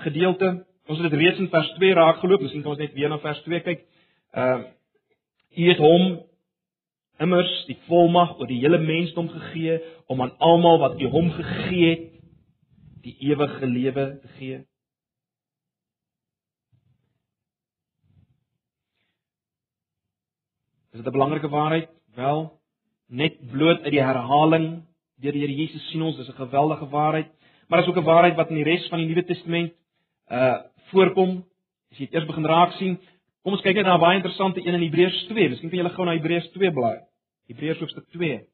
gedeelte. 0.05 0.68
Ons 0.89 1.03
het 1.03 1.11
dit 1.11 1.21
reeds 1.21 1.39
in 1.39 1.51
vers 1.53 1.69
2 1.77 1.95
raak 1.95 2.23
geloop, 2.23 2.41
miskien 2.41 2.63
kan 2.65 2.73
ons 2.73 2.81
net 2.81 2.95
weer 2.97 3.11
na 3.13 3.19
vers 3.21 3.41
2 3.45 3.61
kyk. 3.67 3.87
Ehm 4.33 4.65
uh, 4.65 4.75
U 5.59 5.65
het 5.65 5.79
hom 5.81 6.03
immers 7.25 7.53
die 7.67 7.77
volmag 7.89 8.37
oor 8.39 8.47
die 8.47 8.61
hele 8.61 8.79
mensdom 8.79 9.27
gegee 9.33 9.79
om 10.07 10.21
aan 10.23 10.35
almal 10.45 10.79
wat 10.79 11.01
U 11.01 11.09
hom 11.11 11.31
gegee 11.35 11.89
het 11.89 12.05
die 13.03 13.17
ewige 13.31 13.67
lewe 13.67 14.05
te 14.23 14.29
gee. 14.37 14.59
Is 20.93 21.01
dit 21.01 21.07
'n 21.07 21.17
belangrike 21.17 21.49
waarheid? 21.49 21.89
Wel, 22.15 22.61
net 23.09 23.41
bloot 23.51 23.83
uit 23.83 23.93
die 23.93 24.05
herhaling 24.05 24.69
deur 25.21 25.33
die 25.33 25.41
Here 25.41 25.55
Jesus 25.55 25.91
sien 25.91 26.03
ons 26.03 26.17
dis 26.17 26.29
'n 26.29 26.45
geweldige 26.45 26.89
waarheid 26.89 27.29
maar 27.69 27.81
is 27.81 27.89
ook 27.89 27.97
'n 27.97 28.05
waarheid 28.05 28.37
wat 28.37 28.49
in 28.49 28.61
die 28.61 28.65
res 28.65 28.89
van 28.89 28.99
die 28.99 29.07
Nuwe 29.07 29.25
Testament 29.25 29.73
uh 30.31 30.59
voorkom. 30.93 31.39
As 31.93 31.99
jy 32.01 32.07
dit 32.07 32.15
eers 32.19 32.29
begin 32.29 32.47
raak 32.49 32.75
sien, 32.79 32.99
kom 33.43 33.57
ons 33.57 33.65
kyk 33.65 33.79
net 33.79 33.87
na 33.87 33.97
'n 33.97 34.01
baie 34.01 34.19
interessante 34.19 34.61
een 34.61 34.75
in 34.75 34.87
Hebreërs 34.87 35.27
2. 35.29 35.49
Miskien 35.49 35.71
kan 35.71 35.79
julle 35.79 35.95
gou 35.97 36.05
na 36.05 36.17
Hebreërs 36.17 36.51
2 36.53 36.73
blaai. 36.73 36.99
Hebreërs 37.49 37.81
hoofstuk 37.81 38.07
2. 38.13 38.45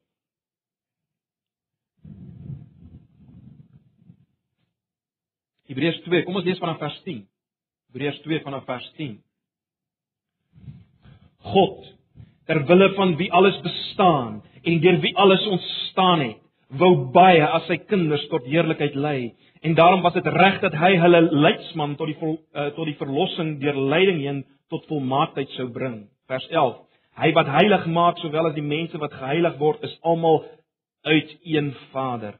Hebreërs 5.67 6.01
2, 6.05 6.23
kom 6.23 6.35
ons 6.35 6.45
lees 6.45 6.59
vanaf 6.61 6.79
vers 6.79 7.01
10. 7.03 7.25
Hebreërs 7.91 8.21
2 8.21 8.41
vanaf 8.45 8.65
vers 8.65 8.91
10. 8.97 9.17
God, 11.45 11.85
ter 12.45 12.65
wille 12.65 12.89
van 12.95 13.15
wie 13.17 13.31
alles 13.33 13.57
bestaan 13.61 14.43
en 14.63 14.79
deur 14.81 14.99
wie 15.01 15.15
alles 15.17 15.45
ontstaan 15.47 16.21
het, 16.21 16.41
wou 16.69 17.11
baie 17.13 17.45
as 17.45 17.67
sy 17.69 17.77
kinders 17.89 18.25
tot 18.31 18.45
heerlikheid 18.49 18.95
lei 18.97 19.33
en 19.65 19.73
daarom 19.73 20.01
was 20.05 20.13
dit 20.13 20.27
reg 20.27 20.59
dat 20.61 20.75
hy 20.77 20.91
hulle 21.01 21.21
leidsman 21.31 21.95
tot 21.97 22.11
die 22.11 22.17
vol, 22.19 22.35
uh, 22.53 22.67
tot 22.77 22.85
die 22.85 22.97
verlossing 22.99 23.55
deur 23.61 23.77
lyding 23.93 24.19
heen 24.21 24.43
tot 24.69 24.85
volmaaktheid 24.91 25.49
sou 25.57 25.67
bring. 25.73 26.03
Vers 26.29 26.45
11. 26.51 26.77
Hy 27.15 27.31
wat 27.33 27.49
heilig 27.49 27.85
maak 27.89 28.19
sowel 28.21 28.49
as 28.49 28.57
die 28.57 28.65
mense 28.65 28.99
wat 29.01 29.15
geheilig 29.15 29.57
word 29.57 29.85
is 29.87 29.95
almal 30.03 30.43
uit 31.07 31.31
een 31.43 31.71
Vader. 31.93 32.37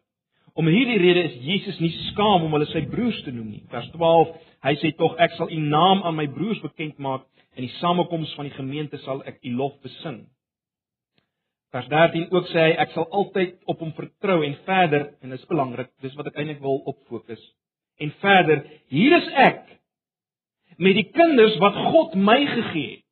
Om 0.55 0.69
hierdie 0.71 0.99
rede 1.01 1.23
is 1.27 1.39
Jesus 1.43 1.79
nie 1.83 1.91
skaam 2.11 2.45
om 2.45 2.53
hulle 2.55 2.67
sy 2.69 2.85
broers 2.91 3.17
te 3.25 3.33
noem 3.33 3.49
nie. 3.55 3.63
Vers 3.73 3.89
12. 3.95 4.35
Hy 4.67 4.75
sê 4.81 4.93
tog 4.99 5.17
ek 5.21 5.33
sal 5.39 5.49
u 5.51 5.59
naam 5.59 6.05
aan 6.05 6.17
my 6.19 6.27
broers 6.31 6.61
bekend 6.63 7.01
maak 7.01 7.25
en 7.55 7.65
die 7.65 7.73
samekoms 7.79 8.33
van 8.37 8.49
die 8.49 8.55
gemeente 8.55 8.99
sal 9.03 9.23
ek 9.27 9.41
u 9.43 9.55
lof 9.57 9.75
besing. 9.83 10.25
Vers 11.75 11.87
13 11.91 12.29
ook 12.31 12.45
sê 12.53 12.61
hy 12.69 12.75
ek 12.79 12.93
sal 12.95 13.03
altyd 13.11 13.57
op 13.67 13.81
hom 13.83 13.89
vertrou 13.97 14.37
en 14.47 14.53
verder 14.63 15.09
en 15.19 15.33
dit 15.33 15.39
is 15.41 15.49
belangrik, 15.49 15.89
dis 15.99 16.13
wat 16.15 16.29
ek 16.29 16.37
eintlik 16.39 16.61
wil 16.63 16.77
op 16.87 17.01
fokus. 17.09 17.41
En 17.99 18.13
verder, 18.21 18.61
hier 18.93 19.15
is 19.17 19.27
ek 19.43 19.65
met 20.79 20.95
die 20.95 21.09
kinders 21.11 21.57
wat 21.59 21.75
God 21.91 22.15
my 22.15 22.37
gegee 22.47 22.93
het. 22.93 23.03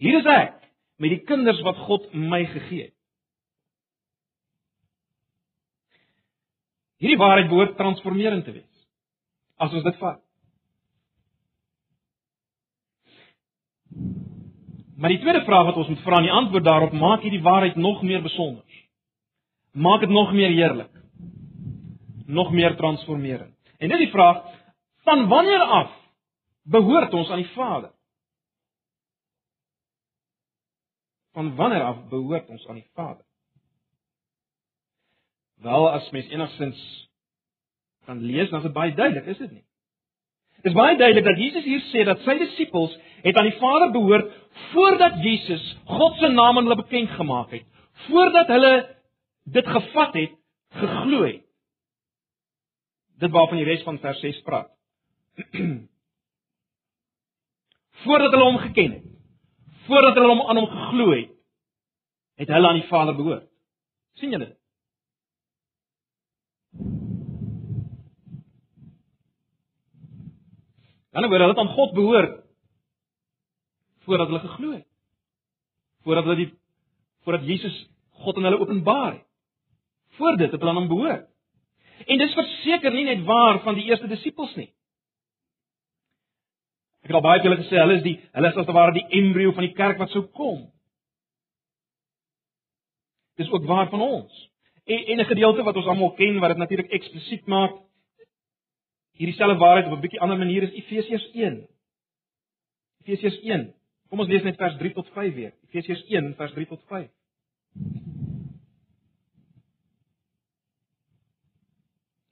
Hier 0.00 0.16
is 0.22 0.30
ek 0.32 0.56
met 1.00 1.12
die 1.12 1.22
kinders 1.28 1.60
wat 1.64 1.76
God 1.84 2.08
my 2.16 2.40
gegee 2.48 2.88
het. 2.88 2.94
Hierdie 7.04 7.20
waarheid 7.20 7.52
behoort 7.52 7.76
transformerend 7.76 8.48
te 8.48 8.56
wees. 8.56 8.84
As 9.60 9.76
ons 9.76 9.84
dit 9.84 10.00
vat. 10.00 10.25
Maar 14.96 15.08
die 15.12 15.20
tweede 15.20 15.44
vraag 15.44 15.64
wat 15.64 15.76
ons 15.76 15.88
moet 15.88 16.00
vra, 16.00 16.16
en 16.16 16.22
die 16.22 16.32
antwoord 16.32 16.64
daarop 16.64 16.92
maak 16.92 17.20
hierdie 17.20 17.42
waarheid 17.42 17.76
nog 17.76 18.02
meer 18.02 18.22
besonder. 18.22 18.64
Maak 19.72 20.00
dit 20.00 20.08
nog 20.08 20.32
meer 20.32 20.50
heerlik. 20.50 20.90
Nog 22.26 22.52
meer 22.52 22.76
transformerend. 22.76 23.56
En 23.76 23.88
dit 23.88 23.98
is 23.98 24.04
die 24.04 24.14
vraag: 24.14 24.42
van 25.04 25.28
wanneer 25.28 25.60
af 25.60 25.92
behoort 26.62 27.12
ons 27.12 27.30
aan 27.30 27.42
die 27.42 27.52
Vader? 27.52 27.92
Van 31.32 31.54
wanneer 31.54 31.82
af 31.82 32.08
behoort 32.08 32.48
ons 32.48 32.66
aan 32.66 32.74
die 32.74 32.90
Vader? 32.94 33.24
Wel, 35.54 35.90
as 35.90 36.10
mens 36.10 36.28
enigstens 36.28 37.10
kan 38.04 38.20
lees, 38.20 38.48
dan 38.50 38.58
is 38.58 38.64
dit 38.64 38.72
baie 38.72 38.94
duidelik, 38.94 39.26
is 39.26 39.38
dit 39.38 39.50
nie? 39.50 39.65
Dit 40.62 40.72
is 40.72 40.78
baie 40.78 40.96
duidelik 40.96 41.24
dat 41.24 41.38
Jesus 41.38 41.64
hier 41.64 41.82
sê 41.92 42.04
dat 42.08 42.22
sy 42.24 42.36
disippels 42.40 42.94
het 43.22 43.36
aan 43.36 43.48
die 43.50 43.58
Vader 43.60 43.90
behoort 43.94 44.32
voordat 44.72 45.18
Jesus 45.24 45.64
God 45.84 46.18
se 46.20 46.28
naam 46.28 46.58
aan 46.58 46.68
hulle 46.68 46.82
bekend 46.82 47.10
gemaak 47.18 47.50
het. 47.50 47.66
Voordat 48.06 48.48
hulle 48.52 48.72
dit 49.44 49.66
gevat 49.66 50.14
het, 50.14 50.32
geglo 50.80 51.22
het. 51.24 51.42
Dit 53.20 53.30
waarvan 53.32 53.60
die 53.60 53.68
res 53.68 53.84
van 53.86 53.98
vers 53.98 54.20
6 54.20 54.40
praat. 54.44 54.72
voordat 58.04 58.32
hulle 58.32 58.44
hom 58.44 58.58
geken 58.58 58.92
het. 58.92 59.04
Voordat 59.86 60.14
hulle 60.14 60.28
hom 60.34 60.42
aan 60.48 60.60
hom 60.60 60.70
geglo 60.70 61.10
het, 61.14 61.30
het 62.36 62.48
hulle 62.48 62.68
aan 62.68 62.80
die 62.80 62.88
Vader 62.90 63.16
behoort. 63.16 63.48
sien 64.16 64.32
julle 64.32 64.46
dit? 64.48 64.58
Dan 71.16 71.30
word 71.32 71.40
hulle 71.40 71.56
aan 71.56 71.72
God 71.72 71.94
behoort 71.96 72.34
voordat 74.04 74.28
hulle 74.28 74.40
geglo 74.44 74.72
het. 74.76 74.84
Voordat 76.04 76.26
hulle 76.28 76.36
die 76.42 76.50
voordat 77.24 77.46
Jesus 77.48 77.76
God 78.20 78.36
aan 78.36 78.44
hulle 78.46 78.60
openbaar 78.60 79.12
het. 79.14 79.24
Voor 80.18 80.36
dit 80.36 80.52
het 80.52 80.60
hulle 80.60 80.74
aan 80.74 80.82
hom 80.82 80.90
behoort. 80.92 81.24
En 82.04 82.20
dis 82.20 82.36
verseker 82.36 82.92
nie 82.92 83.06
net 83.08 83.24
waar 83.24 83.62
van 83.64 83.78
die 83.78 83.86
eerste 83.88 84.10
disippels 84.12 84.52
nie. 84.60 84.68
Ek 87.00 87.08
het 87.08 87.16
al 87.16 87.24
baie 87.24 87.40
keer 87.40 87.56
gesê 87.62 87.80
hulle 87.80 87.96
is 87.96 88.04
die 88.04 88.16
hulle 88.36 88.52
is 88.52 88.60
as 88.60 88.68
te 88.68 88.76
ware 88.76 88.92
die 88.92 89.06
embrio 89.16 89.56
van 89.56 89.64
die 89.64 89.74
kerk 89.78 89.98
wat 90.02 90.12
sou 90.12 90.26
kom. 90.36 90.66
Dis 93.40 93.48
ook 93.52 93.64
waar 93.64 93.88
van 93.88 94.04
ons. 94.04 94.44
En 94.84 95.04
en 95.06 95.20
'n 95.20 95.32
gedeelte 95.32 95.64
wat 95.64 95.76
ons 95.76 95.86
almal 95.86 96.12
ken 96.20 96.40
wat 96.40 96.52
dit 96.52 96.58
natuurlik 96.58 96.92
eksplisiet 96.92 97.46
maak 97.46 97.85
hierdie 99.16 99.36
selfde 99.36 99.58
waarheid 99.58 99.86
op 99.86 99.96
'n 99.96 100.00
bietjie 100.00 100.20
ander 100.20 100.38
manier 100.38 100.62
is 100.62 100.76
Efesiërs 100.82 101.30
1. 101.32 101.66
Efesiërs 103.04 103.40
1. 103.42 103.74
Kom 104.08 104.20
ons 104.20 104.28
lees 104.28 104.42
net 104.42 104.56
vers 104.56 104.76
3 104.76 104.92
tot 104.92 105.08
5 105.14 105.34
weer. 105.34 105.52
Efesiërs 105.68 106.04
1 106.08 106.34
vers 106.34 106.52
3 106.52 106.66
tot 106.66 106.82
5. 106.88 107.10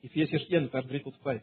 Efesiërs 0.00 0.46
1 0.48 0.70
vers 0.70 0.86
3 0.86 1.02
tot 1.02 1.16
5. 1.22 1.42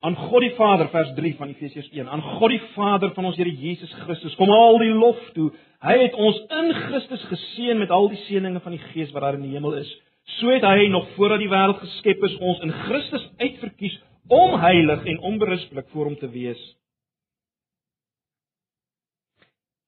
Aan 0.00 0.16
God 0.16 0.44
die 0.46 0.54
Vader 0.56 0.88
vers 0.92 1.10
3 1.16 1.34
van 1.38 1.50
Efesiërs 1.52 1.90
1 1.92 2.08
aan 2.08 2.22
God 2.38 2.54
die 2.54 2.62
Vader 2.74 3.12
van 3.16 3.30
ons 3.30 3.36
Here 3.36 3.50
Jesus 3.52 3.92
Christus 4.04 4.36
kom 4.40 4.50
al 4.50 4.78
die 4.80 4.94
lof 4.96 5.20
toe 5.36 5.50
hy 5.84 5.96
het 6.06 6.14
ons 6.14 6.38
in 6.60 6.70
Christus 6.86 7.24
geseën 7.32 7.78
met 7.78 7.92
al 7.92 8.08
die 8.12 8.20
seënings 8.26 8.64
van 8.64 8.76
die 8.76 8.86
Gees 8.92 9.12
wat 9.12 9.26
daar 9.26 9.36
in 9.38 9.44
die 9.48 9.56
hemel 9.56 9.76
is 9.80 9.90
so 10.38 10.52
het 10.52 10.64
hy 10.64 10.88
nog 10.88 11.08
voordat 11.16 11.42
die 11.42 11.50
wêreld 11.50 11.80
geskep 11.82 12.24
is 12.28 12.36
ons 12.40 12.60
in 12.64 12.72
Christus 12.86 13.26
uitverkies 13.40 13.96
om 14.30 14.58
heilig 14.62 15.06
en 15.06 15.18
onberispelik 15.18 15.88
voor 15.90 16.04
hom 16.04 16.16
te 16.18 16.28
wees. 16.30 16.60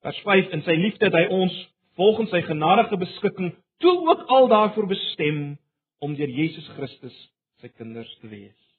Vers 0.02 0.18
5 0.26 0.50
in 0.56 0.64
sy 0.66 0.74
liefde 0.74 1.06
het 1.06 1.14
hy 1.14 1.28
ons 1.30 1.54
volgens 2.00 2.32
sy 2.34 2.40
genadige 2.42 2.98
beskikking 2.98 3.52
toe 3.84 3.94
ook 4.08 4.24
al 4.34 4.48
daarvoor 4.50 4.88
bestem 4.90 5.42
om 6.02 6.16
deur 6.18 6.32
Jesus 6.40 6.66
Christus 6.74 7.14
sy 7.62 7.70
kinders 7.70 8.10
te 8.20 8.30
wees. 8.32 8.71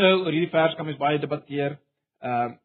Nou, 0.00 0.22
oor 0.22 0.32
hierdie 0.32 0.52
vers 0.52 0.74
kan 0.78 0.86
mens 0.88 1.00
baie 1.00 1.20
debatteer. 1.20 1.78
Ehm 2.24 2.52
uh, 2.54 2.58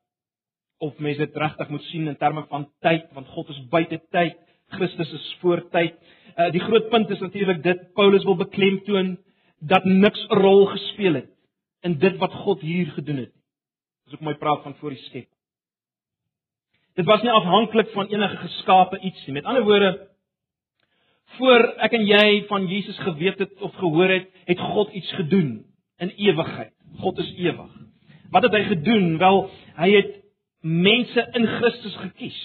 of 0.84 0.98
mense 1.00 1.24
dit 1.24 1.38
regtig 1.40 1.70
moet 1.72 1.84
sien 1.88 2.08
in 2.12 2.18
terme 2.20 2.42
van 2.50 2.66
tyd, 2.84 3.06
want 3.16 3.30
God 3.32 3.50
is 3.54 3.62
buite 3.72 3.96
tyd, 4.12 4.36
Christus 4.76 5.14
is 5.16 5.28
voor 5.40 5.62
tyd. 5.72 5.96
Uh 6.36 6.50
die 6.52 6.62
groot 6.64 6.90
punt 6.92 7.12
is 7.16 7.24
natuurlik 7.24 7.62
dit 7.64 7.82
Paulus 7.96 8.24
wil 8.28 8.36
beklemtoon 8.40 9.16
dat 9.60 9.88
niks 9.88 10.26
'n 10.28 10.40
rol 10.44 10.66
gespeel 10.72 11.16
het 11.22 11.32
in 11.82 11.98
dit 12.00 12.18
wat 12.18 12.36
God 12.44 12.62
hier 12.62 12.92
gedoen 12.98 13.24
het. 13.24 13.34
Dis 14.06 14.14
ook 14.14 14.28
my 14.28 14.36
praat 14.36 14.64
van 14.64 14.76
voor 14.76 14.96
die 14.96 15.04
skep. 15.08 15.30
Dit 16.96 17.06
was 17.06 17.22
nie 17.22 17.32
afhanklik 17.32 17.90
van 17.90 18.08
enige 18.08 18.38
geskape 18.38 19.00
iets 19.00 19.26
nie. 19.26 19.34
Met 19.34 19.46
ander 19.46 19.64
woorde, 19.64 20.08
voor 21.38 21.64
ek 21.78 21.92
en 21.92 22.06
jy 22.06 22.46
van 22.48 22.68
Jesus 22.68 23.00
geweet 23.00 23.40
het 23.40 23.62
of 23.62 23.76
gehoor 23.76 24.10
het, 24.10 24.30
het 24.46 24.60
God 24.60 24.94
iets 24.94 25.12
gedoen 25.14 25.66
in 25.98 26.10
ewigheid. 26.10 26.75
God 27.00 27.18
is 27.20 27.34
ewig. 27.38 27.72
Wat 28.32 28.44
het 28.44 28.54
hy 28.54 28.64
gedoen? 28.64 29.18
Wel, 29.18 29.50
hy 29.76 29.90
het 29.96 30.14
mense 30.66 31.28
in 31.38 31.48
Christus 31.48 31.96
gekies. 31.96 32.40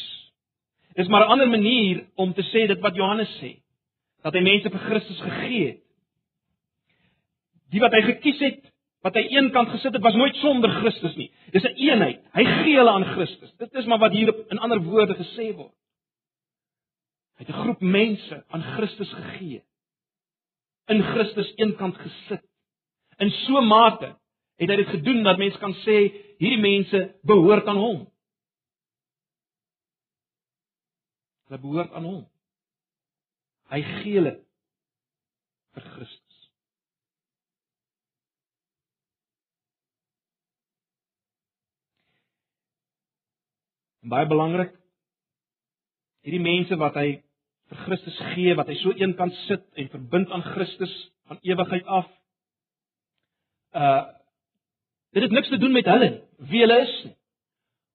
Dis 0.95 1.09
maar 1.09 1.27
'n 1.27 1.33
ander 1.33 1.49
manier 1.49 2.05
om 2.15 2.33
te 2.35 2.43
sê 2.43 2.67
dit 2.67 2.81
wat 2.81 2.95
Johannes 2.95 3.39
sê, 3.41 3.63
dat 4.23 4.35
hy 4.35 4.41
mense 4.41 4.71
vir 4.71 4.81
Christus 4.81 5.21
gegee 5.21 5.67
het. 5.67 5.83
Die 7.71 7.81
wat 7.81 7.93
hy 7.93 8.03
gekies 8.03 8.39
het, 8.39 8.61
wat 9.03 9.15
hy 9.15 9.23
eenkant 9.33 9.69
gesit 9.69 9.93
het, 9.93 10.03
was 10.03 10.15
nooit 10.15 10.37
sonder 10.37 10.71
Christus 10.71 11.17
nie. 11.17 11.31
Dis 11.53 11.63
'n 11.63 11.67
een 11.67 11.89
eenheid. 11.89 12.21
Hy 12.35 12.45
gee 12.45 12.77
hulle 12.77 12.91
aan 12.91 13.05
Christus. 13.05 13.57
Dit 13.57 13.75
is 13.75 13.87
maar 13.87 13.99
wat 13.99 14.13
hier 14.13 14.35
in 14.51 14.59
ander 14.59 14.83
woorde 14.83 15.15
gesê 15.15 15.55
word. 15.55 15.75
Hy 17.39 17.45
het 17.45 17.49
'n 17.49 17.63
groep 17.63 17.81
mense 17.81 18.45
aan 18.49 18.63
Christus 18.63 19.13
gegee. 19.13 19.63
In 20.89 21.03
Christus 21.03 21.53
eenkant 21.57 21.97
gesit. 21.97 22.45
In 23.19 23.31
so 23.31 23.61
mate 23.61 24.20
het 24.61 24.69
hy 24.69 24.77
dit 24.77 24.93
gedoen 24.93 25.23
dat 25.25 25.41
mense 25.41 25.59
kan 25.59 25.73
sê 25.87 25.97
hierdie 26.41 26.61
mense 26.61 27.01
behoort 27.25 27.69
aan 27.71 27.81
hom. 27.81 28.01
Hulle 31.49 31.61
behoort 31.63 31.95
aan 31.97 32.05
hom. 32.05 32.21
Hy 33.73 33.81
gee 34.01 34.19
hulle 34.19 34.35
vir 35.75 35.87
Christus. 35.95 36.37
En 44.05 44.13
baie 44.13 44.29
belangrik 44.29 44.77
hierdie 46.27 46.45
mense 46.45 46.77
wat 46.77 47.01
hy 47.01 47.09
vir 47.71 47.83
Christus 47.87 48.17
gee, 48.35 48.53
wat 48.59 48.69
hy 48.69 48.77
so 48.83 48.93
eenkant 48.99 49.35
sit 49.47 49.65
en 49.79 49.89
verbind 49.93 50.33
aan 50.35 50.45
Christus 50.53 50.93
van 51.31 51.41
ewigheid 51.47 51.87
af. 51.89 52.09
Uh 53.73 54.20
dit 55.15 55.23
het 55.23 55.33
niks 55.35 55.49
te 55.49 55.59
doen 55.59 55.73
met 55.73 55.89
hulle 55.91 56.11
nie, 56.11 56.21
wie 56.51 56.63
hulle 56.65 56.79
is 56.85 56.93
nie. 57.05 57.17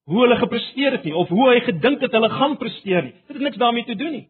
Hoe 0.05 0.19
hulle 0.22 0.38
gepresteer 0.38 0.98
het 0.98 1.05
nie 1.07 1.15
of 1.17 1.31
hoe 1.34 1.48
hy 1.50 1.62
gedink 1.65 2.03
het 2.05 2.13
hulle 2.13 2.29
gaan 2.29 2.57
presteer 2.62 3.07
nie. 3.07 3.15
Dit 3.25 3.39
het 3.39 3.45
niks 3.48 3.62
daarmee 3.62 3.88
te 3.88 3.95
doen 3.98 4.12
nie. 4.19 4.27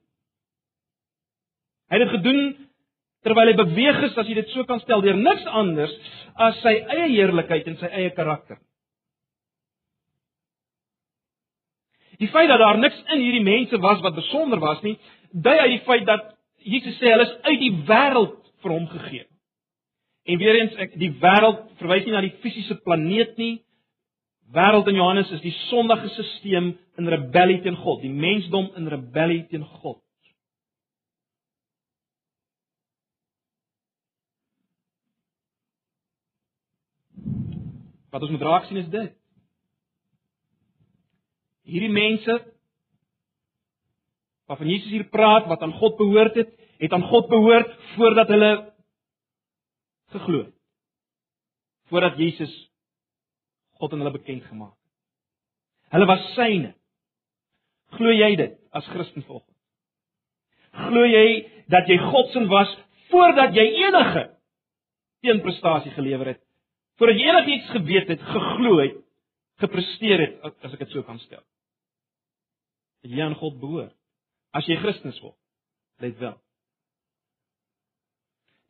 Hy 1.91 1.99
het 1.99 2.05
dit 2.07 2.15
gedoen 2.17 2.45
terwyl 3.25 3.49
hy 3.49 3.57
beweeg 3.57 4.03
is, 4.05 4.15
as 4.21 4.29
jy 4.29 4.37
dit 4.37 4.53
so 4.53 4.63
kan 4.69 4.79
stel, 4.83 5.01
deur 5.01 5.17
niks 5.17 5.45
anders 5.49 5.93
as 6.47 6.61
sy 6.61 6.75
eie 6.93 7.09
heerlikheid 7.09 7.67
en 7.71 7.77
sy 7.81 7.89
eie 7.89 8.13
karakter. 8.13 8.59
Die 12.21 12.29
feit 12.31 12.47
dat 12.47 12.61
daar 12.61 12.79
niks 12.79 12.97
in 13.11 13.19
hierdie 13.19 13.43
mense 13.43 13.79
was 13.83 14.01
wat 14.05 14.15
besonder 14.15 14.61
was 14.61 14.81
nie, 14.85 14.95
dui 15.33 15.55
uit 15.57 15.73
die 15.73 15.85
feit 15.87 16.05
dat 16.07 16.31
Jesus 16.65 16.95
sê 17.01 17.11
hulle 17.11 17.25
is 17.27 17.33
uit 17.49 17.59
die 17.61 17.73
wêreld 17.89 18.37
vir 18.63 18.73
hom 18.73 18.85
gegee. 18.93 19.25
En 20.25 20.37
weer 20.41 20.57
eens 20.57 20.77
ek 20.81 20.95
die 20.97 21.11
wêreld 21.21 21.67
verwys 21.81 22.05
nie 22.05 22.15
na 22.15 22.23
die 22.25 22.33
fisiese 22.41 22.79
planeet 22.85 23.35
nie. 23.37 23.59
Wêreld 24.55 24.89
in 24.89 24.97
Johannes 24.97 25.29
is 25.35 25.43
die 25.43 25.53
sondige 25.67 26.09
stelsel 26.13 26.73
in 26.97 27.11
rebellie 27.11 27.59
teen 27.61 27.77
God, 27.77 28.01
die 28.01 28.13
mensdom 28.13 28.71
in 28.79 28.89
rebellie 28.89 29.43
teen 29.51 29.65
God. 29.81 30.01
Wat 38.09 38.23
ons 38.23 38.31
moet 38.31 38.45
raak 38.47 38.69
sien 38.69 38.79
is 38.79 38.89
dit 38.93 39.13
hierdie 41.65 41.89
mense 41.89 42.35
waarvan 44.45 44.69
Jesus 44.69 44.91
hier 44.93 45.07
praat 45.09 45.47
wat 45.49 45.63
aan 45.65 45.73
God 45.79 45.95
behoort 45.97 46.35
het, 46.37 46.51
het 46.77 46.93
aan 46.93 47.07
God 47.09 47.29
behoort 47.31 47.71
voordat 47.95 48.29
hulle 48.29 48.51
geglo 50.15 50.45
het. 50.45 50.55
Voordat 51.91 52.17
Jesus 52.17 52.53
God 53.79 53.93
aan 53.93 54.01
hulle 54.03 54.15
bekend 54.15 54.45
gemaak 54.49 54.73
het. 54.73 55.93
Hulle 55.95 56.07
was 56.09 56.23
syne. 56.33 56.73
Glo 57.95 58.11
jy 58.11 58.31
dit 58.39 58.55
as 58.75 58.87
Christen 58.91 59.23
volg? 59.27 59.45
Glo 60.75 61.05
jy 61.07 61.27
dat 61.71 61.87
jy 61.87 61.99
God 62.01 62.31
se 62.33 62.45
was 62.51 62.71
voordat 63.11 63.55
jy 63.55 63.65
enige 63.85 64.25
teenprestasie 65.23 65.93
gelewer 65.95 66.33
het? 66.33 66.41
Voordat 66.99 67.19
jy 67.19 67.27
enigiets 67.31 67.69
geweet 67.75 68.09
het, 68.11 68.23
geglo 68.23 68.79
het, 68.79 68.97
gepresteer 69.61 70.23
het, 70.23 70.39
as 70.63 70.73
ek 70.73 70.85
dit 70.85 70.95
so 70.95 71.03
kan 71.07 71.19
stel? 71.23 71.43
jy 73.05 73.21
aan 73.21 73.37
God 73.39 73.59
behoort. 73.61 73.93
As 74.55 74.67
jy 74.69 74.77
Christus 74.79 75.17
word, 75.23 75.37
let 76.03 76.17
wel. 76.21 76.35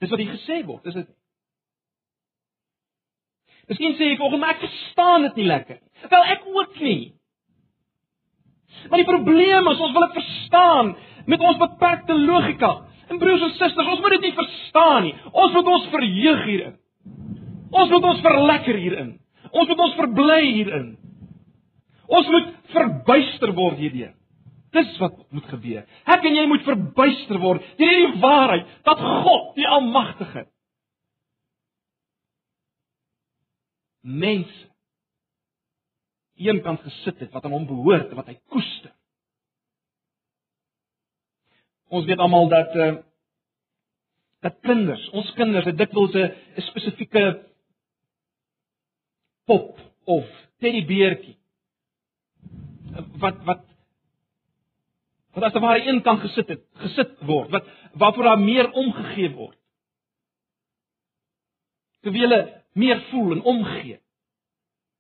Dis 0.04 0.12
wat 0.12 0.22
hier 0.22 0.34
gesê 0.34 0.60
word, 0.68 0.88
is 0.90 0.98
dit? 0.98 1.12
Miskien 3.70 3.96
sê 3.98 4.12
jy 4.12 4.18
volgens 4.20 4.42
my 4.42 4.54
ek 4.54 4.64
verstaan 4.64 5.28
dit 5.28 5.42
nie 5.42 5.48
lekker. 5.50 5.80
Wel 6.12 6.26
ek 6.36 6.50
ook 6.54 6.82
nie. 6.86 7.04
Maar 8.90 9.02
die 9.02 9.10
probleem 9.10 9.70
is 9.72 9.82
ons 9.82 9.94
wil 9.96 10.06
dit 10.06 10.18
verstaan 10.20 10.92
met 11.26 11.42
ons 11.42 11.62
beperkte 11.62 12.18
logika. 12.20 12.74
En 13.10 13.22
broers 13.22 13.46
en 13.46 13.54
susters, 13.54 13.88
ons 13.88 14.02
moet 14.02 14.18
dit 14.18 14.28
nie 14.28 14.36
verstaan 14.38 15.08
nie. 15.08 15.14
Ons 15.32 15.54
moet 15.54 15.72
ons 15.78 15.88
verheug 15.94 16.44
hierin. 16.50 16.76
Ons 17.76 17.92
moet 17.94 18.10
ons 18.12 18.22
verlekker 18.26 18.78
hierin. 18.82 19.16
Ons 19.52 19.70
moet 19.72 19.82
ons 19.88 19.98
verbly 19.98 20.42
hierin. 20.46 20.88
Ons 22.06 22.30
moet 22.30 22.54
verbuister 22.74 23.54
word 23.58 23.82
hierdeur. 23.82 24.14
Dis 24.76 24.98
wat 25.00 25.16
moet 25.34 25.46
gebeur. 25.50 25.86
Ek 26.12 26.26
en 26.28 26.36
jy 26.36 26.46
moet 26.52 26.66
verbuister 26.68 27.40
word 27.42 27.64
deur 27.80 27.94
hierdie 27.94 28.22
waarheid 28.22 28.74
dat 28.88 29.02
God, 29.02 29.54
die 29.56 29.68
Almagtige, 29.70 30.46
mense 34.06 34.70
eenkant 36.36 36.84
gesit 36.86 37.20
het 37.24 37.32
wat 37.34 37.46
aan 37.46 37.56
hom 37.56 37.68
behoort 37.68 38.12
en 38.12 38.20
wat 38.20 38.30
hy 38.30 38.38
koester. 38.54 38.94
Ons 41.90 42.06
weet 42.06 42.22
almal 42.22 42.50
dat 42.54 42.76
uh 42.76 42.96
dat 44.46 44.60
kinders, 44.62 45.02
ons 45.10 45.32
kinders 45.34 45.66
het 45.66 45.78
dikwels 45.78 46.14
'n 46.14 46.62
spesifieke 46.62 47.24
pop 49.50 49.80
of 50.06 50.26
teddybeertjie 50.62 51.38
wat 53.24 53.40
wat 53.48 53.64
wat 55.34 55.44
as 55.44 55.52
te 55.52 55.60
ware 55.60 55.88
een 55.88 56.02
kant 56.02 56.22
gesit 56.24 56.48
het, 56.48 56.62
gesit 56.84 57.18
word, 57.28 57.50
wat 57.52 57.66
waarvoor 58.00 58.24
daar 58.24 58.40
meer 58.40 58.72
omgegee 58.72 59.34
word. 59.34 59.58
Terwyl 62.06 62.36
meer 62.76 63.02
voel 63.10 63.32
en 63.32 63.42
omgee. 63.42 64.00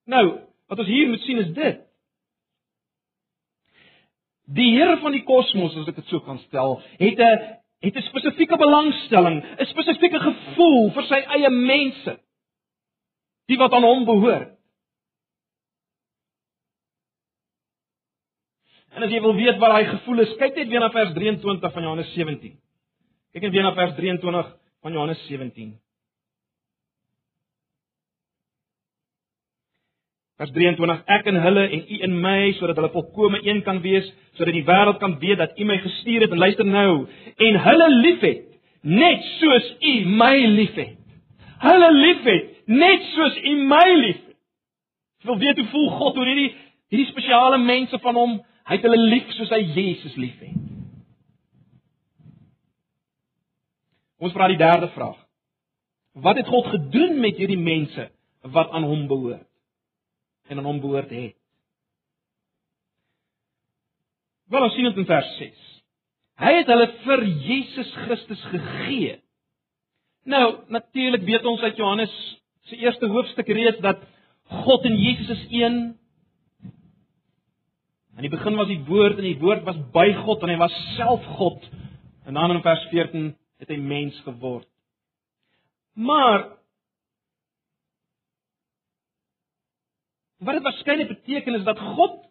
Nou, 0.05 0.25
wat 0.67 0.79
ons 0.79 0.87
hier 0.87 1.09
moet 1.11 1.23
sien 1.27 1.41
is 1.43 1.51
dit. 1.53 1.81
Die 4.55 4.71
Here 4.77 4.97
van 5.01 5.15
die 5.15 5.23
kosmos, 5.25 5.75
as 5.75 5.89
ek 5.89 5.99
dit 5.99 6.11
so 6.11 6.21
kan 6.25 6.39
stel, 6.45 6.79
het 7.01 7.19
'n 7.19 7.61
het 7.85 7.95
'n 7.95 8.07
spesifieke 8.09 8.57
belangstelling, 8.57 9.43
'n 9.59 9.65
spesifieke 9.65 10.19
gevoel 10.19 10.91
vir 10.91 11.03
sy 11.03 11.19
eie 11.37 11.49
mense. 11.49 12.19
Die 13.47 13.57
wat 13.57 13.73
aan 13.73 13.83
hom 13.83 14.05
behoort. 14.05 14.55
En 18.95 19.03
as 19.03 19.11
jy 19.11 19.21
wil 19.21 19.35
weet 19.35 19.57
wat 19.57 19.69
daai 19.69 19.85
gevoel 19.85 20.19
is, 20.19 20.35
kyk 20.39 20.55
net 20.55 20.67
weer 20.67 20.79
na 20.79 20.89
vers 20.89 21.13
23 21.13 21.73
van 21.73 21.83
Johannes 21.83 22.13
17. 22.13 22.59
Kyk 23.33 23.41
net 23.41 23.51
weer 23.51 23.63
na 23.63 23.73
vers 23.73 23.95
23 23.95 24.57
van 24.81 24.91
Johannes 24.91 25.25
17. 25.27 25.84
Vers 30.35 30.51
23: 30.51 31.03
Ek 31.05 31.29
in 31.31 31.37
hulle 31.39 31.67
en 31.69 31.85
u 31.87 32.01
in 32.07 32.17
my 32.21 32.51
sodat 32.57 32.75
hulle 32.79 32.91
volkome 32.91 33.39
een 33.45 33.61
kan 33.63 33.79
wees, 33.83 34.07
sodat 34.35 34.55
die 34.55 34.65
wêreld 34.67 34.99
kan 34.99 35.15
weet 35.19 35.39
dat 35.39 35.55
u 35.59 35.67
my 35.67 35.77
gestuur 35.83 36.25
het 36.25 36.35
en 36.35 36.43
luister 36.43 36.67
nou, 36.67 37.05
en 37.37 37.61
hulle 37.67 37.89
liefhet 38.01 38.43
net 38.85 39.23
soos 39.39 39.71
u 39.81 39.93
my 40.05 40.35
liefhet. 40.45 40.97
hulle 41.65 41.89
liefhet, 41.93 42.51
net 42.67 43.01
soos 43.15 43.37
U 43.43 43.55
my 43.69 43.87
liefhet. 44.01 44.35
Ek 45.23 45.29
wil 45.31 45.39
weet 45.41 45.57
hoe 45.61 45.71
voel 45.71 45.89
God 45.97 46.19
oor 46.19 46.29
hierdie 46.29 46.51
hierdie 46.93 47.09
spesiale 47.09 47.57
mense 47.57 47.97
van 48.03 48.17
hom. 48.19 48.35
Hy 48.69 48.77
het 48.77 48.85
hulle 48.85 49.01
lief 49.09 49.31
soos 49.37 49.49
hy 49.53 49.61
Jesus 49.73 50.13
liefhet. 50.21 50.53
Ons 54.21 54.33
vra 54.33 54.47
die 54.49 54.59
derde 54.61 54.91
vraag. 54.93 55.17
Wat 56.21 56.37
het 56.39 56.47
God 56.49 56.69
gedoen 56.71 57.19
met 57.21 57.41
hierdie 57.41 57.59
mense 57.59 58.07
wat 58.53 58.69
aan 58.71 58.85
hom 58.85 59.07
behoort? 59.09 59.47
En 60.47 60.57
aan 60.57 60.67
hom 60.67 60.79
behoort 60.79 61.09
het. 61.09 61.35
Wel 64.45 64.63
ons 64.63 64.73
sien 64.77 64.85
dit 64.85 64.97
in 65.01 65.09
vers 65.09 65.29
6. 65.39 65.61
Hy 66.43 66.51
het 66.59 66.69
hulle 66.69 66.87
vir 67.05 67.23
Jesus 67.47 67.91
Christus 68.05 68.41
gegee. 68.51 69.15
Nou, 70.29 70.45
natuurlik 70.73 71.23
weet 71.25 71.45
ons 71.45 71.61
uit 71.61 71.77
Johannes 71.77 72.13
se 72.69 72.77
eerste 72.81 73.07
hoofstuk 73.09 73.47
reeds 73.47 73.79
dat 73.81 74.01
God 74.65 74.85
en 74.85 74.97
Jesus 74.97 75.29
is 75.29 75.45
een. 75.49 75.77
In 78.15 78.27
die 78.27 78.31
begin 78.31 78.55
was 78.55 78.69
die 78.69 78.83
woord 78.87 79.19
en 79.19 79.27
die 79.27 79.39
woord 79.41 79.65
was 79.67 79.79
by 79.93 80.07
God 80.23 80.43
en 80.45 80.53
hy 80.53 80.59
was 80.61 80.75
self 80.95 81.25
God. 81.39 81.65
En 82.25 82.37
dan 82.37 82.53
in 82.55 82.61
vers 82.65 82.85
14 82.91 83.33
het 83.61 83.71
hy 83.71 83.79
mens 83.81 84.17
geword. 84.25 84.67
Maar 85.95 86.49
wat 90.37 90.57
dit 90.57 90.63
waarskynlik 90.63 91.07
beteken 91.07 91.55
is 91.55 91.63
dat 91.63 91.79
God 91.79 92.21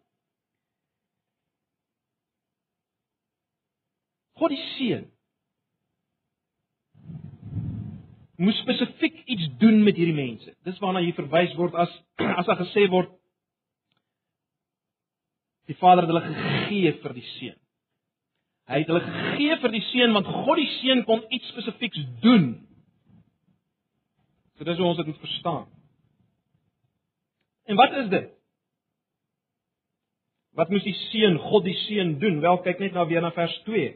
God 4.35 4.51
die 4.51 4.65
Seun 4.75 5.11
moes 8.37 8.59
spesifiek 8.59 9.21
iets 9.31 9.47
doen 9.59 9.83
met 9.87 9.97
hierdie 9.97 10.17
mense. 10.17 10.51
Dis 10.67 10.79
waarna 10.83 11.05
hier 11.05 11.15
verwys 11.15 11.55
word 11.59 11.77
as 11.79 11.93
as 12.41 12.49
daar 12.49 12.61
gesê 12.61 12.89
word 12.91 13.13
die 15.71 15.77
Vader 15.81 16.05
het 16.05 16.13
hulle 16.13 16.25
gegee 16.27 16.97
vir 17.01 17.15
die 17.17 17.29
Seun. 17.37 17.61
Hy 18.69 18.81
het 18.81 18.91
hulle 18.91 19.05
gegee 19.07 19.57
vir 19.63 19.75
die 19.77 19.85
Seun 19.93 20.17
want 20.17 20.29
God 20.29 20.61
die 20.61 20.71
Seun 20.81 21.05
kon 21.09 21.25
iets 21.31 21.49
spesifieks 21.55 22.03
doen. 22.25 22.49
So 24.59 24.67
dis 24.67 24.79
hoe 24.79 24.91
ons 24.91 25.01
dit 25.01 25.09
moet 25.09 25.25
verstaan. 25.25 25.65
En 27.65 27.77
wat 27.77 27.93
is 28.03 28.09
dit? 28.09 28.31
Wat 30.55 30.71
moes 30.71 30.85
die 30.87 30.95
Seun, 31.09 31.39
God 31.39 31.65
die 31.65 31.77
Seun 31.87 32.19
doen? 32.23 32.41
Wel 32.41 32.61
kyk 32.63 32.79
net 32.79 32.93
nou 32.95 33.07
weer 33.11 33.25
na 33.25 33.33
vers 33.35 33.55
2. 33.67 33.95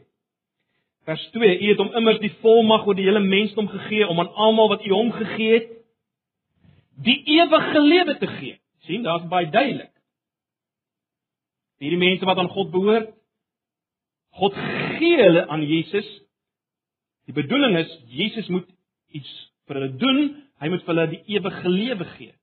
Vers 1.07 1.27
2: 1.35 1.59
U 1.59 1.67
het 1.69 1.79
hom 1.79 1.93
immers 1.95 2.19
die 2.19 2.33
volmag 2.41 2.87
oor 2.87 2.97
die 2.97 3.07
hele 3.07 3.23
mensdom 3.23 3.69
gegee 3.71 4.07
om 4.07 4.19
aan 4.19 4.33
almal 4.33 4.73
wat 4.73 4.85
U 4.85 4.91
hom 4.93 5.11
gegee 5.15 5.53
het 5.53 5.69
die 6.99 7.21
ewige 7.23 7.81
lewe 7.81 8.17
te 8.17 8.27
gee. 8.27 8.57
sien, 8.89 9.03
daar's 9.03 9.27
baie 9.29 9.49
duidelik. 9.49 9.91
Hierdie 11.79 11.99
mense 11.99 12.25
wat 12.25 12.39
aan 12.41 12.49
God 12.51 12.71
behoort, 12.73 13.11
God 14.39 14.55
gee 14.97 15.19
hulle 15.21 15.45
aan 15.47 15.63
Jesus. 15.67 16.07
Die 17.29 17.35
bedoeling 17.37 17.77
is 17.77 17.91
Jesus 18.09 18.49
moet 18.49 18.67
iets 19.15 19.29
vir 19.69 19.79
hulle 19.79 19.91
doen, 20.01 20.19
hy 20.59 20.71
moet 20.73 20.83
vir 20.83 20.93
hulle 20.95 21.07
die 21.13 21.21
ewige 21.37 21.69
lewe 21.69 22.07
gee. 22.17 22.33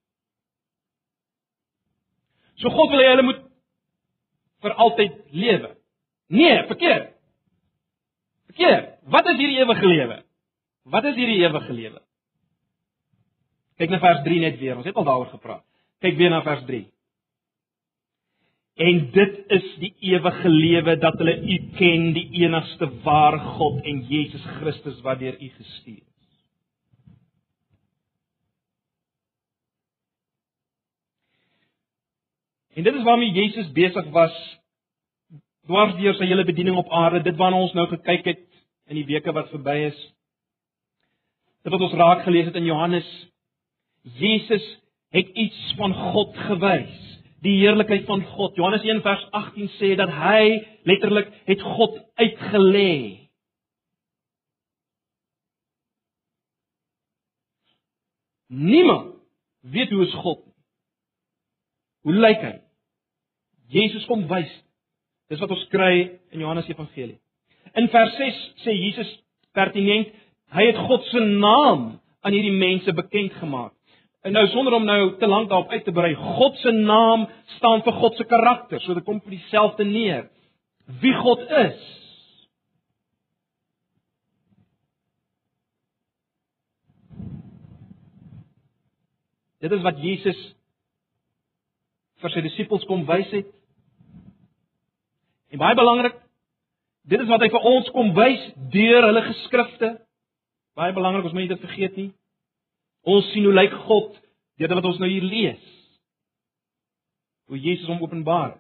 So 2.61 2.73
God 2.73 2.90
wil 2.92 3.03
hê 3.05 3.11
hulle 3.12 3.27
moet 3.27 3.42
vir 4.64 4.75
altyd 4.87 5.19
lewe. 5.37 5.71
Nee, 6.33 6.57
verkeerd. 6.71 7.12
Verkeerd. 8.51 8.90
Wat 9.12 9.29
is 9.31 9.38
hierdie 9.38 9.61
ewige 9.62 9.87
lewe? 9.87 10.19
Wat 10.90 11.05
is 11.11 11.16
hierdie 11.19 11.42
ewige 11.45 11.73
lewe? 11.73 12.03
Kyk 13.77 13.92
na 13.92 14.01
vers 14.01 14.23
3 14.25 14.40
net 14.40 14.61
weer. 14.61 14.77
Ons 14.79 14.88
het 14.88 14.97
al 14.97 15.07
daaroor 15.07 15.33
gepraat. 15.35 15.64
Kyk 16.01 16.16
weer 16.16 16.33
na 16.33 16.40
vers 16.47 16.64
3. 16.69 16.85
En 18.87 18.99
dit 19.12 19.37
is 19.57 19.69
die 19.81 19.92
ewige 20.12 20.51
lewe 20.53 20.97
dat 21.01 21.16
hulle 21.21 21.37
U 21.37 21.57
ken, 21.79 22.11
die 22.16 22.27
enigste 22.42 22.88
ware 23.05 23.38
God 23.57 23.85
en 23.88 24.03
Jesus 24.09 24.45
Christus 24.59 24.99
wat 25.05 25.21
deur 25.23 25.37
U 25.37 25.49
gestuur 25.49 26.03
is. 26.03 26.15
En 32.77 32.83
dit 32.83 32.95
is 32.95 33.03
waarmee 33.03 33.33
Jesus 33.33 33.73
besig 33.73 34.09
was 34.12 34.35
dwars 35.67 35.95
deur 35.97 36.15
sy 36.15 36.27
hele 36.29 36.45
bediening 36.45 36.77
op 36.77 36.91
aarde, 36.93 37.23
dit 37.25 37.39
waarna 37.41 37.59
ons 37.65 37.73
nou 37.75 37.87
gekyk 37.89 38.27
het 38.29 38.43
in 38.87 38.99
die 39.01 39.07
weke 39.09 39.33
wat 39.35 39.49
verby 39.51 39.77
is. 39.89 39.97
Dit 41.65 41.73
wat 41.73 41.85
ons 41.89 41.97
raak 41.99 42.27
gelees 42.27 42.51
het 42.51 42.59
in 42.61 42.69
Johannes. 42.69 43.09
Jesus 44.21 44.67
het 45.17 45.33
iets 45.35 45.62
van 45.79 45.95
God 46.12 46.37
gewys, 46.47 46.99
die 47.43 47.57
heerlikheid 47.62 48.05
van 48.07 48.23
God. 48.37 48.55
Johannes 48.61 48.85
1 48.85 49.01
vers 49.03 49.25
18 49.41 49.73
sê 49.79 49.95
dat 49.99 50.12
hy 50.12 50.43
letterlik 50.87 51.33
het 51.49 51.65
God 51.65 51.97
uitgelê. 52.21 52.93
Niemand 58.47 59.17
weet 59.65 59.91
hoe 59.91 60.05
is 60.05 60.15
God 60.23 60.45
nie. 60.45 60.55
Hoe 62.07 62.15
lyk 62.23 62.45
hy? 62.45 62.55
Jesus 63.72 64.05
kom 64.07 64.24
wys 64.31 64.52
Dis 65.31 65.42
wat 65.42 65.50
ons 65.50 65.64
kry 65.72 65.94
in 66.35 66.42
Johannes 66.42 66.68
Evangelie. 66.70 67.18
In 67.76 67.88
vers 67.90 68.14
6 68.18 68.42
sê 68.62 68.74
Jesus 68.76 69.09
pertinent, 69.57 70.12
hy 70.55 70.68
het 70.68 70.79
God 70.87 71.07
se 71.11 71.22
naam 71.26 71.88
aan 72.22 72.35
hierdie 72.35 72.55
mense 72.55 72.94
bekend 72.94 73.35
gemaak. 73.40 73.74
En 74.26 74.35
nou 74.35 74.44
sonder 74.50 74.74
om 74.79 74.87
nou 74.87 75.00
te 75.20 75.26
lank 75.26 75.50
daarop 75.50 75.70
uit 75.74 75.85
te 75.87 75.94
brei, 75.94 76.12
God 76.38 76.57
se 76.62 76.72
naam 76.74 77.26
staan 77.57 77.83
vir 77.87 77.98
God 77.98 78.16
se 78.18 78.26
karakter, 78.26 78.83
so 78.83 78.94
dit 78.94 79.07
kom 79.07 79.20
vir 79.22 79.37
dieselfde 79.37 79.87
neer. 79.87 80.26
Wie 81.02 81.14
God 81.18 81.42
is. 81.66 81.92
Dit 89.62 89.74
is 89.74 89.83
wat 89.83 89.98
Jesus 89.98 90.38
vir 92.22 92.33
sy 92.33 92.42
disippels 92.46 92.87
kom 92.87 93.02
wys 93.09 93.31
het 93.35 93.56
En 95.51 95.63
baie 95.63 95.75
belangrik, 95.79 96.17
dit 97.07 97.21
is 97.21 97.31
wat 97.31 97.43
hy 97.45 97.49
vir 97.53 97.67
ons 97.71 97.91
kom 97.95 98.13
wys 98.17 98.43
deur 98.75 99.07
hulle 99.07 99.23
geskrifte. 99.29 99.93
Baie 100.77 100.95
belangrik, 100.97 101.29
ons 101.29 101.37
moet 101.37 101.49
dit 101.49 101.65
vergeet 101.65 101.97
nie. 101.97 102.11
Ons 103.07 103.31
sien 103.33 103.47
hoe 103.47 103.55
lyk 103.55 103.75
God 103.87 104.17
deur 104.59 104.75
wat 104.75 104.89
ons 104.91 105.01
nou 105.03 105.09
hier 105.11 105.25
lees. 105.25 105.63
Hoe 107.47 107.61
Jesus 107.63 107.87
hom 107.87 108.03
openbaar. 108.03 108.57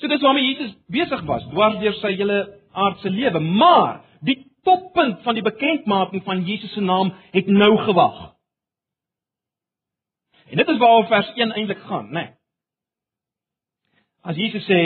So 0.00 0.08
dis 0.08 0.24
waarmee 0.24 0.54
Jesus 0.54 0.72
besig 0.90 1.22
was, 1.28 1.44
dwars 1.52 1.76
deur 1.82 1.94
sy 2.00 2.14
hele 2.16 2.38
aardse 2.74 3.10
lewe, 3.12 3.40
maar 3.40 4.00
die 4.24 4.40
toppunt 4.66 5.20
van 5.22 5.36
die 5.36 5.44
bekendmaking 5.44 6.24
van 6.24 6.42
Jesus 6.48 6.72
se 6.74 6.82
naam 6.82 7.12
het 7.34 7.46
nou 7.46 7.76
gewag. 7.84 8.22
En 10.50 10.56
dit 10.56 10.68
is 10.68 10.80
waaroor 10.80 11.06
vers 11.12 11.30
1 11.34 11.52
eintlik 11.52 11.84
gaan, 11.84 12.08
né? 12.10 12.24
Nee. 12.24 12.32
As 14.24 14.36
Jesus 14.40 14.64
sê 14.64 14.80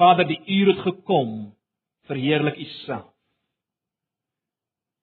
Vader, 0.00 0.26
die 0.26 0.40
uur 0.46 0.72
het 0.72 0.82
gekom, 0.82 1.52
verheerlik 2.08 2.56
U 2.58 2.66
self. 2.86 3.10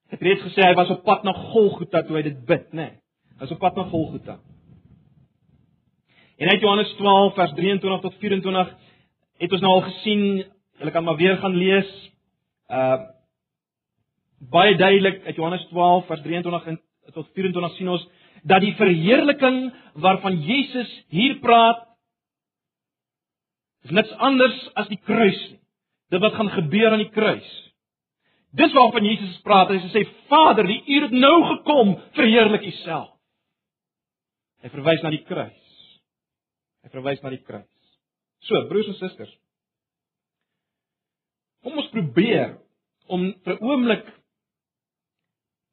Ek 0.08 0.16
het 0.16 0.24
reeds 0.24 0.44
gesê 0.46 0.64
hy 0.64 0.74
was 0.76 0.90
op 0.92 1.02
pad 1.04 1.24
na 1.24 1.34
Golgotha 1.52 2.02
toe 2.04 2.16
hy 2.16 2.24
dit 2.26 2.38
bid, 2.48 2.70
né? 2.72 2.88
Nee, 2.88 2.94
hy 3.36 3.44
was 3.44 3.52
op 3.54 3.60
pad 3.62 3.76
na 3.76 3.84
Golgotha. 3.90 4.38
En 6.38 6.48
uit 6.48 6.62
Johannes 6.62 6.92
12 6.96 7.34
vers 7.36 7.52
23 7.58 8.04
tot 8.04 8.16
24 8.22 8.74
het 9.38 9.54
ons 9.54 9.62
nou 9.64 9.72
al 9.74 9.84
gesien, 9.88 10.24
julle 10.78 10.94
kan 10.94 11.04
maar 11.04 11.18
weer 11.20 11.38
gaan 11.42 11.56
lees. 11.56 11.94
Uh 12.68 13.14
baie 14.38 14.76
duidelik 14.78 15.24
uit 15.26 15.34
Johannes 15.34 15.64
12 15.72 16.04
vers 16.06 16.20
23 16.22 16.76
tot 17.10 17.30
24 17.34 17.72
sien 17.74 17.88
ons 17.90 18.04
dat 18.46 18.62
die 18.62 18.74
verheerliking 18.78 19.56
waarvan 19.98 20.36
Jesus 20.46 20.92
hier 21.10 21.40
praat 21.42 21.87
is 23.88 23.96
niks 23.96 24.12
anders 24.20 24.56
as 24.76 24.88
die 24.92 25.00
kruis 25.00 25.38
nie. 25.48 25.60
Dit 26.12 26.22
wat 26.24 26.36
gaan 26.36 26.50
gebeur 26.52 26.92
aan 26.92 27.02
die 27.02 27.12
kruis. 27.12 27.48
Dis 28.56 28.72
waarvan 28.72 29.04
Jesus 29.04 29.40
praat. 29.44 29.72
Hy 29.72 29.90
sê 29.92 30.04
Vader, 30.30 30.68
die 30.68 30.80
uur 30.88 31.08
het 31.08 31.16
nou 31.16 31.36
gekom, 31.50 31.94
verheerlik 32.16 32.64
U 32.64 32.72
self. 32.82 33.10
Hy 34.64 34.70
verwys 34.72 35.04
na 35.04 35.12
die 35.12 35.22
kruis. 35.28 35.74
Hy 36.84 36.92
verwys 36.94 37.20
na 37.22 37.32
die 37.32 37.42
kruis. 37.44 37.68
So, 38.48 38.64
broers 38.70 38.88
en 38.88 38.96
susters. 38.98 39.34
Kom 41.64 41.76
ons 41.80 41.92
probeer 41.92 42.56
om 43.08 43.28
vir 43.44 43.54
'n 43.54 43.64
oomblik 43.64 44.06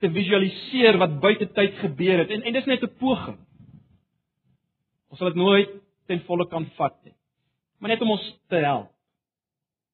te 0.01 0.09
visualiseer 0.09 0.97
wat 0.97 1.19
buite 1.21 1.47
tyd 1.53 1.75
gebeur 1.79 2.19
het 2.19 2.31
en 2.31 2.43
en 2.43 2.53
dis 2.53 2.65
net 2.65 2.83
'n 2.83 2.97
poging. 2.99 3.39
Ons 5.09 5.19
sal 5.19 5.31
dit 5.31 5.37
nooit 5.37 5.69
ten 6.07 6.19
volle 6.27 6.47
kan 6.49 6.65
vat 6.77 7.03
nie 7.05 7.15
maar 7.85 7.93
net 7.93 8.01
om 8.01 8.15
ons 8.15 8.39
te 8.47 8.55
help. 8.55 8.89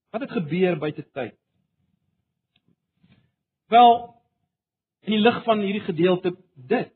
Wat 0.09 0.21
het 0.21 0.31
gebeur 0.31 0.77
buite 0.79 1.03
tyd? 1.11 1.33
Wel, 3.67 4.15
in 5.03 5.11
die 5.11 5.19
lig 5.19 5.41
van 5.43 5.59
hierdie 5.59 5.83
gedeelte 5.83 6.31
dit. 6.55 6.93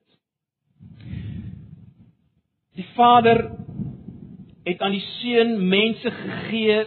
Die 2.79 2.87
Vader 2.93 3.43
het 4.63 4.79
aan 4.87 4.95
die 4.95 5.03
Seun 5.17 5.67
mense 5.67 6.15
gegee 6.21 6.79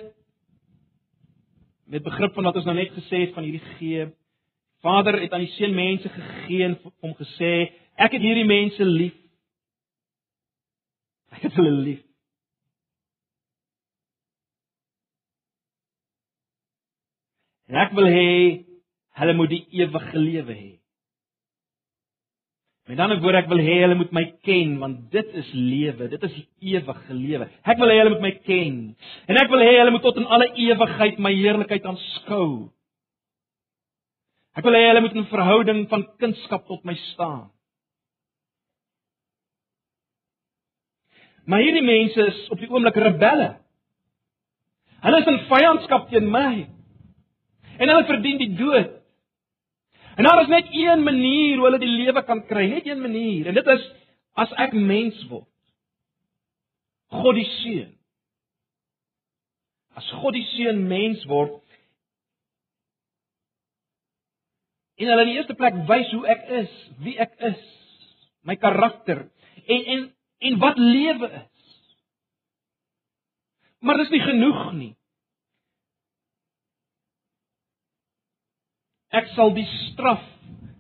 met 1.84 2.08
begrip 2.08 2.32
van 2.32 2.48
wat 2.48 2.56
ons 2.62 2.64
nou 2.64 2.78
net 2.80 2.96
gesê 2.96 3.26
het 3.26 3.36
van 3.36 3.44
hierdie 3.44 3.76
gee. 3.76 4.08
Vader 4.80 5.20
het 5.20 5.36
aan 5.36 5.44
die 5.44 5.52
Seun 5.58 5.76
mense 5.76 6.08
gegee 6.16 6.64
en 6.64 6.80
hom 7.04 7.12
gesê, 7.20 7.54
ek 8.00 8.16
het 8.16 8.24
hierdie 8.24 8.48
mense 8.48 8.88
lief. 8.88 9.20
Ek 11.28 11.50
het 11.50 11.60
hulle 11.60 11.76
lief. 11.76 12.07
En 17.68 17.78
ek 17.84 17.94
wil 17.96 18.08
hê 18.08 18.28
hulle 19.20 19.34
moet 19.36 19.50
die 19.52 19.64
ewige 19.82 20.18
lewe 20.18 20.54
hê. 20.54 20.70
Met 22.88 23.02
ander 23.04 23.18
woorde 23.20 23.42
ek 23.42 23.50
wil 23.50 23.60
hê 23.60 23.74
hulle 23.82 23.98
moet 23.98 24.14
my 24.16 24.24
ken 24.46 24.78
want 24.80 25.10
dit 25.12 25.34
is 25.36 25.48
lewe, 25.52 26.08
dit 26.08 26.22
is 26.24 26.38
ewige 26.72 27.16
lewe. 27.18 27.48
Ek 27.68 27.80
wil 27.82 27.92
hê 27.92 27.98
hulle 28.00 28.14
moet 28.14 28.24
my 28.24 28.32
ken. 28.46 28.78
En 29.28 29.40
ek 29.42 29.52
wil 29.52 29.60
hê 29.60 29.74
hulle 29.76 29.92
moet 29.92 30.06
tot 30.06 30.16
in 30.16 30.28
alle 30.32 30.48
ewigheid 30.56 31.20
my 31.20 31.34
heerlikheid 31.36 31.90
aanskou. 31.90 32.48
Ek 34.56 34.64
wil 34.64 34.78
hê 34.78 34.86
hulle 34.88 35.04
moet 35.04 35.14
'n 35.20 35.28
verhouding 35.28 35.84
van 35.92 36.08
kindskap 36.18 36.64
tot 36.66 36.84
my 36.88 36.96
staan. 37.12 37.50
Maar 41.44 41.60
hierdie 41.64 41.84
mense 41.84 42.26
is 42.26 42.40
op 42.52 42.58
die 42.60 42.68
oomblik 42.68 42.96
rebelle. 42.96 43.60
Hulle 45.04 45.20
is 45.20 45.30
in 45.30 45.38
vyandskap 45.48 46.10
teen 46.10 46.30
my. 46.30 46.77
En 47.78 47.90
hulle 47.90 48.06
verdien 48.08 48.40
die 48.40 48.54
dood. 48.58 48.96
En 50.18 50.26
daar 50.26 50.42
is 50.42 50.50
net 50.50 50.72
een 50.74 51.02
manier 51.06 51.56
hoe 51.56 51.68
hulle 51.68 51.78
die 51.78 51.94
lewe 51.94 52.24
kan 52.26 52.42
kry, 52.46 52.66
net 52.66 52.86
een 52.86 53.00
manier, 53.00 53.46
en 53.46 53.54
dit 53.54 53.70
is 53.70 53.84
as 54.38 54.50
ek 54.66 54.74
mens 54.74 55.18
word. 55.30 55.46
God 57.14 57.38
die 57.38 57.46
seun. 57.60 57.92
As 59.98 60.10
God 60.18 60.34
die 60.34 60.46
seun 60.56 60.82
mens 60.90 61.22
word 61.30 61.62
en 64.98 65.06
hulle 65.06 65.24
in 65.24 65.30
die 65.30 65.38
eerste 65.38 65.54
plek 65.58 65.76
wys 65.86 66.08
hoe 66.10 66.24
ek 66.26 66.48
is, 66.64 66.70
wie 67.04 67.14
ek 67.22 67.36
is, 67.46 67.58
my 68.46 68.56
karakter 68.58 69.26
en 69.66 69.90
en 69.94 70.06
en 70.48 70.58
wat 70.62 70.78
lewe 70.78 71.28
is. 71.34 71.68
Maar 73.82 74.02
dis 74.02 74.12
nie 74.14 74.22
genoeg 74.22 74.60
nie. 74.74 74.92
Ek 79.08 79.30
sal 79.32 79.54
die 79.56 79.66
straf, 79.88 80.24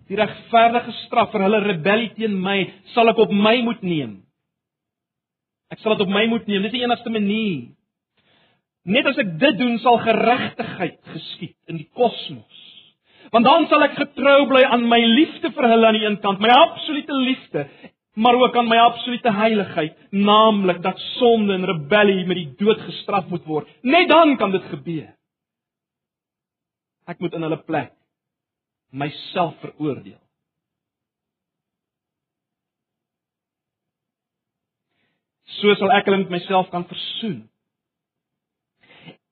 die 0.08 0.16
regverdige 0.18 0.92
straf 1.06 1.32
vir 1.32 1.46
hulle 1.46 1.62
rebellie 1.64 2.10
teen 2.16 2.36
my, 2.42 2.60
sal 2.92 3.08
ek 3.12 3.20
op 3.24 3.32
my 3.32 3.56
moet 3.64 3.80
neem. 3.84 4.18
Ek 5.72 5.80
sal 5.80 5.96
dit 5.96 6.04
op 6.04 6.12
my 6.12 6.24
moet 6.28 6.46
neem. 6.48 6.64
Dis 6.64 6.76
die 6.76 6.84
enigste 6.84 7.12
manier. 7.12 7.68
Net 8.88 9.08
as 9.08 9.20
ek 9.20 9.34
dit 9.40 9.58
doen, 9.60 9.76
sal 9.84 10.00
geregtigheid 10.00 10.96
geskied 11.12 11.56
in 11.68 11.80
die 11.80 11.88
kosmos. 11.96 12.64
Want 13.32 13.44
dan 13.44 13.66
sal 13.68 13.84
ek 13.84 13.98
getrou 13.98 14.46
bly 14.48 14.62
aan 14.64 14.86
my 14.88 15.00
liefde 15.04 15.50
vir 15.52 15.68
hulle 15.68 15.88
aan 15.88 15.98
die 15.98 16.06
een 16.06 16.16
kant, 16.22 16.40
my 16.40 16.48
absolute 16.48 17.18
liefde, 17.20 17.66
maar 18.16 18.38
ook 18.40 18.56
aan 18.56 18.70
my 18.70 18.78
absolute 18.80 19.32
heiligheid, 19.36 19.98
naamlik 20.10 20.80
dat 20.84 21.00
sonde 21.18 21.58
en 21.58 21.68
rebellie 21.68 22.24
met 22.26 22.40
die 22.40 22.48
dood 22.60 22.80
gestraf 22.86 23.28
moet 23.28 23.44
word. 23.48 23.68
Net 23.84 24.08
dan 24.08 24.36
kan 24.40 24.56
dit 24.56 24.64
gebeur. 24.72 25.12
Ek 27.08 27.20
moet 27.20 27.36
in 27.36 27.44
hulle 27.44 27.60
plek 27.68 27.92
myself 28.90 29.54
veroordeel. 29.60 30.20
So 35.58 35.74
sal 35.80 35.92
ek 35.96 36.06
hulle 36.06 36.22
met 36.22 36.34
myself 36.38 36.70
kan 36.70 36.86
versoen. 36.88 37.42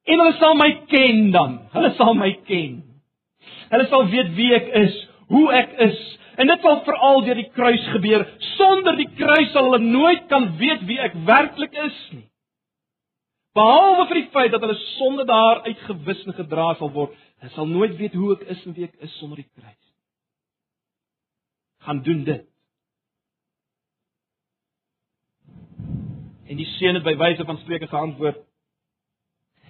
En 0.06 0.22
hulle 0.22 0.36
sal 0.40 0.54
my 0.58 0.70
ken 0.90 1.30
dan. 1.34 1.58
Hulle 1.74 1.92
sal 1.98 2.14
my 2.18 2.32
ken. 2.46 2.80
Hulle 3.70 3.88
sal 3.90 4.06
weet 4.10 4.32
wie 4.38 4.52
ek 4.54 4.70
is, 4.82 4.94
hoe 5.32 5.46
ek 5.54 5.74
is. 5.88 5.98
En 6.36 6.50
dit 6.50 6.62
sal 6.62 6.82
veral 6.86 7.22
deur 7.26 7.38
die 7.40 7.50
kruis 7.54 7.84
gebeur. 7.94 8.26
Sonder 8.54 8.98
die 8.98 9.08
kruis 9.18 9.52
sal 9.54 9.70
hulle 9.70 9.82
nooit 9.82 10.26
kan 10.30 10.52
weet 10.60 10.84
wie 10.88 10.98
ek 11.02 11.16
werklik 11.28 11.74
is 11.86 12.00
nie. 12.14 12.26
Behalwe 13.56 14.04
vir 14.10 14.18
die 14.20 14.30
feit 14.34 14.52
dat 14.52 14.60
hulle 14.60 14.76
sonde 14.98 15.24
daar 15.24 15.62
uitgewis 15.64 16.26
en 16.26 16.36
gedra 16.36 16.74
sal 16.76 16.90
word, 16.92 17.14
hulle 17.46 17.54
sal 17.54 17.68
nooit 17.70 17.94
weet 18.00 18.14
hoe 18.18 18.34
ek 18.34 18.44
is 18.50 18.62
en 18.66 18.74
wie 18.74 18.86
ek 18.88 18.96
is 19.06 19.12
sonder 19.20 19.38
die 19.38 19.50
kruis. 19.54 19.82
Gaan 21.86 22.02
doen 22.02 22.24
dit. 22.26 22.46
En 26.46 26.58
die 26.58 26.66
seun 26.76 26.98
het 26.98 27.06
by 27.06 27.14
wyse 27.18 27.46
van 27.46 27.60
spreuke 27.62 27.86
geantwoord: 27.90 28.40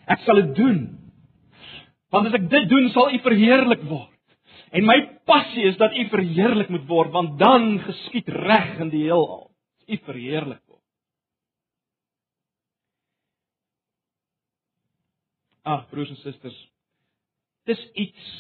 Ek 0.09 0.23
sal 0.25 0.41
dit 0.41 0.55
doen. 0.57 0.79
Want 2.15 2.31
as 2.31 2.39
ek 2.39 2.47
dit 2.49 2.69
doen, 2.71 2.89
sal 2.95 3.13
U 3.13 3.19
verheerlik 3.25 3.83
word. 3.91 4.13
En 4.73 4.87
my 4.87 4.97
passie 5.29 5.67
is 5.69 5.77
dat 5.81 5.93
U 5.93 6.07
verheerlik 6.13 6.71
moet 6.73 6.87
word, 6.89 7.13
want 7.13 7.37
dan 7.41 7.77
geskied 7.85 8.29
reg 8.33 8.79
in 8.81 8.93
die 8.93 9.05
heelal. 9.05 9.51
U 9.87 9.99
verheerlik 10.07 10.63
word. 10.65 10.83
Ag 15.67 15.89
broers 15.91 16.13
en 16.15 16.21
susters, 16.23 16.57
dis 17.67 17.83
iets 17.93 18.31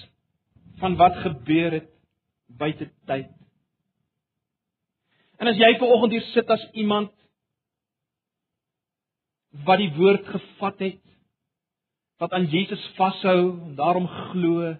van 0.80 0.96
wat 0.96 1.16
gebeur 1.24 1.72
het 1.80 1.90
buite 2.46 2.90
tyd. 3.08 3.30
En 5.36 5.50
as 5.50 5.58
jy 5.60 5.72
ver 5.76 5.92
oggend 5.92 6.14
hier 6.16 6.26
sit 6.32 6.50
as 6.50 6.62
iemand 6.72 7.12
wat 9.66 9.80
die 9.80 9.92
woord 9.96 10.26
gevat 10.28 10.80
het, 10.84 11.02
wat 12.20 12.32
aan 12.32 12.48
Jesus 12.52 12.82
vashou 12.96 13.40
en 13.66 13.74
daarom 13.76 14.06
glo, 14.08 14.74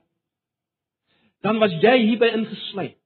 dan 1.45 1.61
was 1.61 1.75
jy 1.83 1.97
hierby 2.03 2.31
ingesluit. 2.33 2.97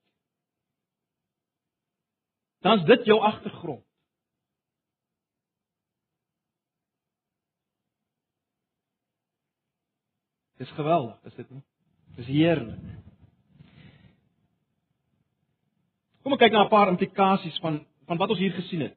Dan's 2.60 2.84
dit 2.86 3.06
jou 3.08 3.18
agtergrond. 3.24 3.84
Dis 10.60 10.70
geweldig, 10.76 11.16
is 11.24 11.34
dit 11.34 11.50
nie? 11.50 11.62
Dis 12.18 12.26
heerlik. 12.28 12.80
Kom 16.20 16.34
ek 16.36 16.42
kyk 16.42 16.52
na 16.52 16.66
'n 16.66 16.72
paar 16.72 16.90
implikasies 16.92 17.56
van 17.64 17.80
van 18.06 18.18
wat 18.20 18.30
ons 18.34 18.42
hier 18.42 18.52
gesien 18.52 18.80
het. 18.84 18.96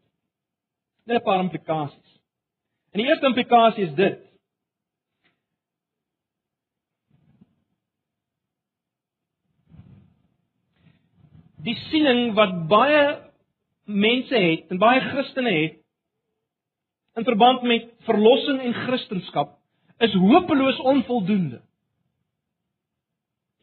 Net 1.06 1.21
'n 1.21 1.23
paar 1.23 1.39
implikasies. 1.39 2.19
En 2.91 2.99
die 2.99 3.08
eerste 3.08 3.26
implikasie 3.26 3.84
is 3.84 3.95
dit. 3.95 4.19
Die 11.63 11.76
siening 11.76 12.34
wat 12.34 12.67
baie 12.67 13.32
mense 13.86 14.36
het 14.36 14.69
en 14.69 14.78
baie 14.78 14.99
Christene 14.99 15.52
het 15.62 15.80
in 17.15 17.23
verband 17.23 17.62
met 17.62 17.93
verlossing 17.99 18.60
en 18.60 18.73
Christendom 18.73 19.62
is 19.98 20.14
hopeloos 20.14 20.80
onvoldoende. 20.80 21.62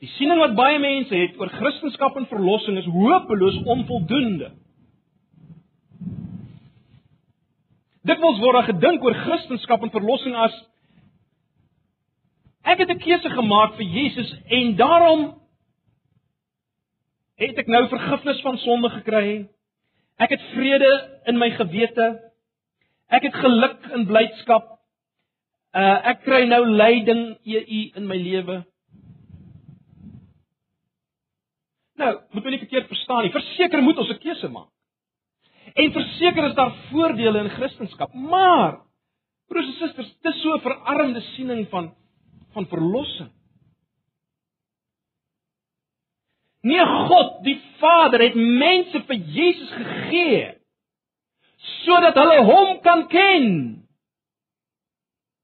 Die 0.01 0.09
siening 0.09 0.41
wat 0.41 0.57
baie 0.57 0.79
mense 0.81 1.15
het 1.15 1.37
oor 1.41 1.51
Christendom 1.53 2.23
en 2.23 2.27
verlossing 2.31 2.79
is 2.81 2.89
hopeloos 2.89 3.59
onvoldoende. 3.65 4.53
Dit 8.09 8.23
word 8.23 8.41
word 8.41 8.65
gedink 8.71 9.05
oor 9.05 9.19
Christendom 9.27 9.85
en 9.85 9.93
verlossing 9.93 10.37
as 10.37 10.57
ek 12.65 12.79
het 12.79 12.91
'n 12.91 13.05
keuse 13.05 13.31
gemaak 13.31 13.77
vir 13.77 13.87
Jesus 13.87 14.33
en 14.49 14.77
daarom 14.77 15.41
het 17.37 17.59
ek 17.59 17.67
nou 17.67 17.89
vergifnis 17.89 18.41
van 18.41 18.59
sonde 18.59 18.91
gekry. 18.91 19.49
Ek 20.17 20.31
het 20.31 20.43
vrede 20.53 21.21
in 21.25 21.39
my 21.39 21.51
gewete. 21.51 22.21
Ek 23.09 23.23
het 23.23 23.35
geluk 23.35 23.87
en 23.93 24.07
blydskap. 24.07 24.80
Uh 25.71 25.97
ek 26.11 26.25
kry 26.27 26.45
nou 26.51 26.65
lyding 26.67 27.39
EU 27.47 27.81
in 27.97 28.07
my 28.07 28.17
lewe. 28.19 28.65
Nou, 32.01 32.13
moet 32.33 32.45
jy 32.45 32.51
nie 32.51 32.63
verkeerd 32.65 32.89
verstaan 32.91 33.27
nie. 33.27 33.33
Verseker 33.35 33.83
moet 33.83 33.99
ons 33.99 34.11
'n 34.11 34.19
keuse 34.19 34.49
maak. 34.49 34.71
En 35.75 35.93
verseker 35.93 36.45
is 36.49 36.55
daar 36.55 36.73
voordele 36.91 37.39
in 37.39 37.51
Christendom, 37.51 38.09
maar 38.31 38.81
broers 39.49 39.67
en 39.67 39.79
susters, 39.79 40.15
dis 40.23 40.43
so 40.43 40.55
'n 40.55 40.61
verarmde 40.61 41.21
siening 41.21 41.69
van 41.69 41.95
van 42.53 42.67
verlossing. 42.67 43.31
Nee, 46.61 46.85
God, 46.85 47.45
die 47.45 47.61
Vader 47.79 48.21
het 48.21 48.35
mense 48.35 49.03
vir 49.07 49.17
Jesus 49.17 49.71
gegee 49.71 50.57
sodat 51.61 52.15
hulle 52.15 52.45
hom 52.45 52.81
kan 52.81 53.07
ken. 53.09 53.47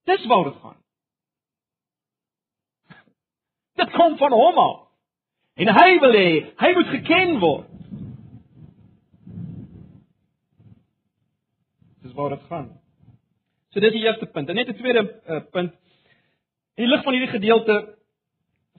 Dis 0.07 0.27
waar 0.27 0.45
dit 0.45 0.59
gaan. 0.63 0.77
Dit 3.77 3.91
kom 3.91 4.17
van 4.17 4.33
hom 4.33 4.59
af. 4.59 4.77
En 5.57 5.73
hy 5.73 5.99
wil 6.01 6.13
hê 6.13 6.29
hy 6.61 6.71
moet 6.77 6.93
geken 6.93 7.39
word. 7.41 7.69
Dis 12.05 12.15
waar 12.15 12.37
dit 12.37 12.47
gaan. 12.51 12.71
So 13.73 13.81
dis 13.81 13.93
die 13.93 14.05
eerste 14.05 14.29
punt. 14.33 14.49
En 14.49 14.55
net 14.55 14.69
'n 14.69 14.79
tweede 14.79 15.03
uh, 15.03 15.41
punt. 15.51 15.73
In 16.77 16.85
die 16.85 16.93
lig 16.93 17.03
van 17.03 17.13
hierdie 17.13 17.35
gedeelte 17.35 17.97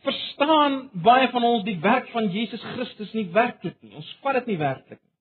verstaan 0.06 0.90
baie 0.94 1.30
van 1.30 1.44
ons 1.44 1.64
die 1.64 1.80
werk 1.80 2.10
van 2.10 2.30
Jesus 2.32 2.62
Christus 2.62 3.14
nie 3.14 3.30
werklik 3.32 3.82
nie. 3.82 3.96
Ons 3.96 4.18
vat 4.22 4.34
dit 4.34 4.46
nie 4.46 4.58
werklik 4.58 5.02
nie. 5.02 5.16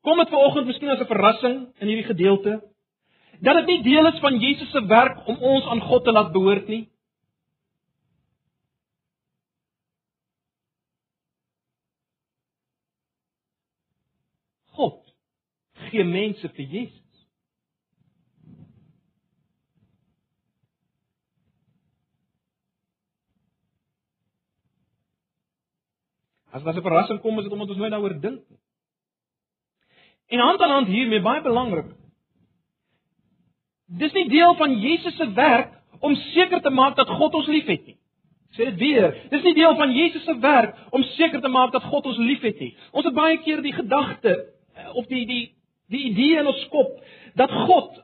Kom 0.00 0.18
dit 0.18 0.28
vanoggend 0.28 0.66
miskien 0.66 0.90
as 0.90 1.00
'n 1.00 1.12
verrassing 1.14 1.56
in 1.78 1.86
hierdie 1.86 2.10
gedeelte 2.12 2.60
dat 3.40 3.56
dit 3.60 3.66
nie 3.66 3.82
deel 3.82 4.06
is 4.06 4.20
van 4.20 4.38
Jesus 4.38 4.70
se 4.70 4.84
werk 4.86 5.26
om 5.26 5.36
ons 5.36 5.66
aan 5.66 5.80
God 5.80 6.04
te 6.04 6.12
laat 6.12 6.32
behoort 6.32 6.68
nie. 6.68 6.88
God 14.78 15.02
gee 15.88 16.04
mense 16.04 16.48
vir 16.54 16.64
Jesus. 16.64 17.04
As 26.50 26.64
dit 26.64 26.74
'n 26.74 26.82
verrassing 26.82 27.20
kom, 27.20 27.38
is 27.38 27.44
dit 27.44 27.52
omdat 27.52 27.68
ons 27.68 27.78
nooit 27.78 27.90
daaroor 27.90 28.20
dink 28.20 28.48
nie. 28.48 28.60
En 30.28 30.38
hand 30.38 30.60
aan 30.60 30.70
hand 30.70 30.86
hiermee 30.88 31.22
baie 31.22 31.42
belangrik. 31.42 31.94
Dis 33.88 34.12
nie 34.12 34.28
deel 34.28 34.54
van 34.54 34.74
Jesus 34.80 35.16
se 35.16 35.32
werk 35.32 35.72
om 36.00 36.14
seker 36.14 36.60
te 36.60 36.70
maak 36.70 36.96
dat 36.96 37.08
God 37.08 37.34
ons 37.34 37.46
liefhet 37.46 37.86
nie. 37.86 37.96
Sê 38.56 38.68
dit 38.68 38.76
weer. 38.80 39.14
Dis 39.32 39.44
nie 39.44 39.54
deel 39.54 39.76
van 39.76 39.92
Jesus 39.92 40.24
se 40.24 40.34
werk 40.40 40.76
om 40.90 41.02
seker 41.16 41.40
te 41.40 41.48
maak 41.48 41.72
dat 41.72 41.82
God 41.88 42.06
ons 42.06 42.20
liefhet 42.20 42.60
nie. 42.60 42.74
Ons 42.92 43.08
het 43.08 43.16
baie 43.16 43.38
keer 43.44 43.62
die 43.64 43.72
gedagte 43.72 44.34
eh, 44.34 44.90
of 44.94 45.06
die 45.06 45.24
die 45.26 45.44
die 45.88 46.02
idee 46.10 46.36
in 46.36 46.46
ons 46.50 46.66
kop 46.68 46.98
dat 47.40 47.52
God 47.64 47.94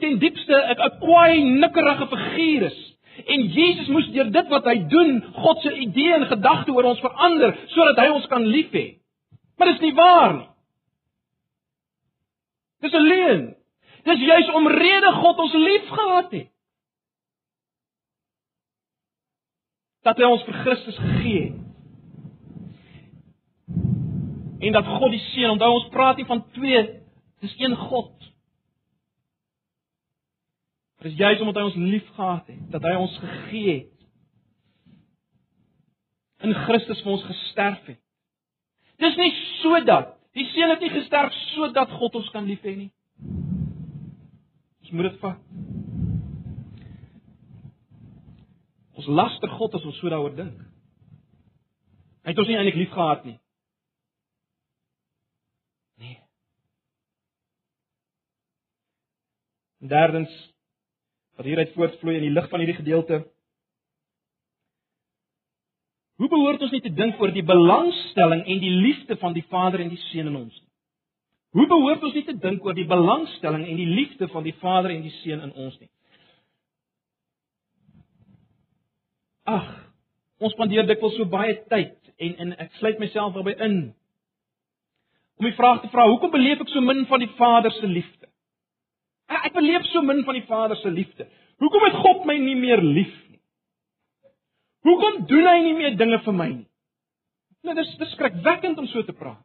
ten 0.00 0.18
diepste 0.18 0.56
'n 0.56 0.98
kwaai 1.00 1.44
nikkerige 1.44 2.06
figuur 2.06 2.62
is. 2.62 2.78
En 3.26 3.42
Jesus 3.46 3.88
moes 3.88 4.08
deur 4.08 4.30
dit 4.30 4.48
wat 4.48 4.64
hy 4.64 4.86
doen, 4.88 5.24
God 5.34 5.60
se 5.60 5.74
idee 5.76 6.14
en 6.14 6.26
gedagte 6.26 6.72
oor 6.72 6.84
ons 6.84 7.00
verander 7.00 7.56
sodat 7.66 7.98
hy 7.98 8.08
ons 8.08 8.26
kan 8.26 8.46
lief 8.46 8.70
hê. 8.72 8.96
Maar 9.56 9.66
dit 9.66 9.76
is 9.76 9.82
nie 9.82 9.94
waar 9.94 10.34
nie. 10.34 10.48
Dis 12.80 12.92
'n 12.92 13.08
leuen. 13.08 13.59
Dis 14.04 14.22
juis 14.24 14.52
omrede 14.54 15.12
God 15.12 15.42
ons 15.44 15.52
liefgehad 15.52 16.30
het. 16.32 16.48
Dat 20.06 20.16
hy 20.16 20.30
ons 20.32 20.44
vir 20.48 20.56
Christus 20.64 20.96
gegee 20.96 21.42
het. 21.48 21.58
En 24.60 24.72
dat 24.76 24.86
God 24.86 25.12
die 25.12 25.22
Seun, 25.30 25.54
onthou 25.54 25.70
ons 25.72 25.88
praat 25.92 26.18
nie 26.20 26.28
van 26.28 26.42
twee, 26.56 26.80
dis 27.40 27.54
een 27.60 27.76
God. 27.76 28.12
Dit 31.00 31.12
is 31.12 31.18
juis 31.18 31.40
omdat 31.40 31.56
hy 31.56 31.64
ons 31.70 31.78
liefgehad 31.80 32.46
het, 32.52 32.64
dat 32.72 32.84
hy 32.84 32.92
ons 33.00 33.16
gegee 33.22 33.74
het. 33.78 33.96
In 36.44 36.56
Christus 36.66 37.00
vir 37.04 37.12
ons 37.12 37.24
gesterf 37.24 37.88
het. 37.88 38.00
Dis 39.00 39.16
nie 39.16 39.32
sodat 39.60 40.16
die 40.36 40.44
Seun 40.52 40.72
het 40.74 40.84
nie 40.84 40.92
gesterf 40.92 41.32
sodat 41.54 41.92
God 42.00 42.20
ons 42.20 42.28
kan 42.32 42.44
lief 42.48 42.60
hê 42.64 42.76
nie. 42.76 42.90
Ons 44.90 44.98
moet 44.98 45.06
dit 45.06 45.18
vat. 45.22 45.42
Ons 48.98 49.06
laster 49.06 49.52
God 49.54 49.74
as 49.78 49.84
ons 49.86 49.98
so 50.02 50.10
daaroor 50.10 50.32
dink. 50.34 50.56
Hy 52.26 52.32
het 52.32 52.40
ons 52.42 52.48
nie 52.50 52.56
eintlik 52.58 52.78
liefgehad 52.80 53.22
nie. 53.28 53.36
Nee. 56.02 56.16
En 59.78 59.92
derdens 59.94 60.34
wat 61.38 61.46
hieruit 61.46 61.70
voortvloei 61.76 62.16
in 62.18 62.26
die 62.26 62.34
lig 62.34 62.50
van 62.50 62.64
hierdie 62.64 62.80
gedeelte. 62.80 63.20
Hoe 66.18 66.32
behoort 66.34 66.66
ons 66.66 66.74
nie 66.74 66.82
te 66.82 66.90
dink 66.90 67.22
oor 67.22 67.30
die 67.30 67.46
belangstelling 67.46 68.42
en 68.42 68.66
die 68.66 68.74
liefde 68.74 69.14
van 69.22 69.38
die 69.38 69.46
Vader 69.54 69.86
en 69.86 69.94
die 69.94 70.02
Seun 70.10 70.34
in 70.34 70.42
ons 70.42 70.58
nie? 70.58 70.69
Hoe 71.50 71.66
behoort 71.66 72.04
ons 72.06 72.14
nie 72.14 72.26
te 72.26 72.36
dink 72.38 72.64
oor 72.64 72.76
die 72.78 72.86
belangstelling 72.86 73.64
en 73.66 73.78
die 73.78 73.88
liefde 73.90 74.28
van 74.30 74.46
die 74.46 74.54
Vader 74.60 74.92
en 74.94 75.02
die 75.02 75.14
Seun 75.18 75.42
in 75.48 75.54
ons 75.58 75.78
nie? 75.80 75.90
Ag, 79.50 79.66
ons 80.38 80.54
spandeer 80.54 80.86
dikwels 80.86 81.16
so 81.18 81.26
baie 81.30 81.56
tyd 81.72 81.96
en 82.22 82.36
en 82.44 82.54
ek 82.66 82.76
sluit 82.78 83.00
myself 83.02 83.34
daarbey 83.34 83.56
in 83.66 83.80
om 85.40 85.48
die 85.48 85.56
vraag 85.56 85.80
te 85.80 85.88
vra, 85.88 86.04
hoekom 86.04 86.34
beleef 86.34 86.60
ek 86.60 86.68
so 86.68 86.82
min 86.84 87.06
van 87.08 87.22
die 87.22 87.30
Vader 87.38 87.72
se 87.72 87.88
liefde? 87.88 88.28
Ek 89.30 89.54
beleef 89.56 89.86
so 89.88 90.02
min 90.04 90.20
van 90.26 90.36
die 90.36 90.44
Vader 90.44 90.76
se 90.76 90.90
liefde. 90.92 91.24
Hoekom 91.62 91.86
het 91.86 91.96
God 92.04 92.26
my 92.28 92.36
nie 92.38 92.58
meer 92.60 92.82
lief 92.84 93.14
nie? 93.30 93.38
Hoekom 94.84 95.22
doen 95.30 95.48
hy 95.48 95.56
nie 95.64 95.76
meer 95.78 95.96
dinge 95.96 96.18
vir 96.26 96.36
my 96.36 96.48
nie? 96.52 96.68
Nou 97.64 97.74
dis 97.76 97.94
beskrikwekkend 98.00 98.78
om 98.80 98.88
so 98.92 99.02
te 99.06 99.16
praat. 99.16 99.40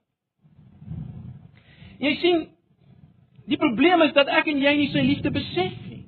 Jy 1.99 2.13
sien, 2.21 2.41
die 3.49 3.59
probleem 3.61 4.01
is 4.07 4.13
dat 4.17 4.31
ek 4.31 4.49
en 4.51 4.61
jy 4.63 4.73
nie 4.79 4.89
sy 4.93 5.03
liefde 5.05 5.31
besef 5.33 5.75
nie. 5.89 6.03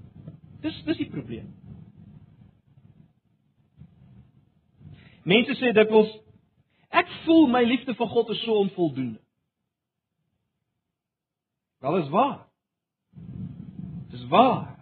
Dis 0.63 0.77
dis 0.87 1.03
die 1.03 1.11
probleem. 1.11 1.47
Mense 5.27 5.57
sê 5.59 5.73
dikwels 5.75 6.11
ek 6.97 7.09
voel 7.25 7.49
my 7.51 7.61
liefde 7.67 7.93
vir 7.99 8.09
God 8.13 8.31
is 8.33 8.41
so 8.45 8.57
onvoldoende. 8.63 9.19
Wel 11.83 11.97
is 11.97 12.09
waar. 12.09 12.47
Dis 14.11 14.23
waar. 14.31 14.77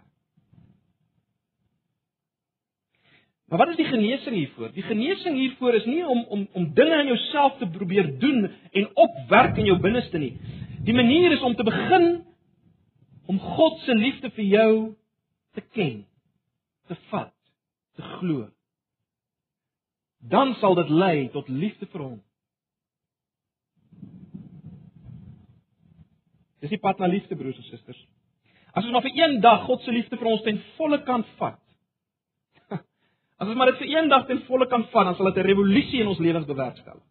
Maar 3.46 3.58
wat 3.58 3.68
is 3.68 3.76
die 3.76 3.86
genesing 3.86 4.34
hiervoor? 4.34 4.72
Die 4.74 4.82
genesing 4.82 5.36
hiervoor 5.36 5.74
is 5.74 5.84
nie 5.84 6.06
om 6.06 6.24
om 6.24 6.46
om 6.52 6.70
dinge 6.74 6.96
in 7.00 7.06
jouself 7.06 7.58
te 7.58 7.68
probeer 7.70 8.18
doen 8.18 8.50
en 8.72 8.88
opwerk 8.94 9.56
in 9.56 9.68
jou 9.70 9.78
binneste 9.80 10.18
nie. 10.18 10.32
Die 10.86 10.94
manier 10.94 11.32
is 11.34 11.42
om 11.42 11.54
te 11.54 11.66
begin 11.66 12.24
om 13.26 13.38
God 13.42 13.80
se 13.82 13.94
liefde 13.94 14.30
vir 14.36 14.44
jou 14.46 14.72
te 15.58 15.62
ken, 15.74 16.04
te 16.86 16.94
vat, 17.10 17.34
te 17.98 18.04
glo. 18.18 18.44
Dan 20.22 20.54
sal 20.60 20.76
dit 20.78 20.92
lei 20.94 21.28
tot 21.34 21.48
liefde 21.50 21.88
vir 21.90 22.04
hom. 22.04 22.20
Dis 26.62 26.70
die 26.70 26.82
pad 26.82 27.02
na 27.02 27.08
liefde 27.10 27.38
broers 27.38 27.58
en 27.58 27.66
susters. 27.66 27.98
As 28.76 28.84
ons 28.84 28.94
maar 28.94 29.04
vir 29.06 29.18
een 29.18 29.40
dag 29.42 29.64
God 29.66 29.82
se 29.82 29.94
liefde 29.94 30.18
vir 30.20 30.30
ons 30.30 30.44
ten 30.46 30.60
volle 30.76 31.00
kan 31.08 31.24
vat. 31.40 31.58
As 33.40 33.48
ons 33.48 33.58
maar 33.58 33.72
dit 33.72 33.82
vir 33.82 33.90
een 33.90 34.12
dag 34.12 34.28
ten 34.30 34.44
volle 34.46 34.68
kan 34.70 34.86
vat, 34.92 35.10
dan 35.10 35.18
sal 35.18 35.32
dit 35.32 35.42
'n 35.42 35.48
revolusie 35.50 36.00
in 36.04 36.12
ons 36.14 36.22
lewens 36.22 36.46
bewerkstellig. 36.46 37.02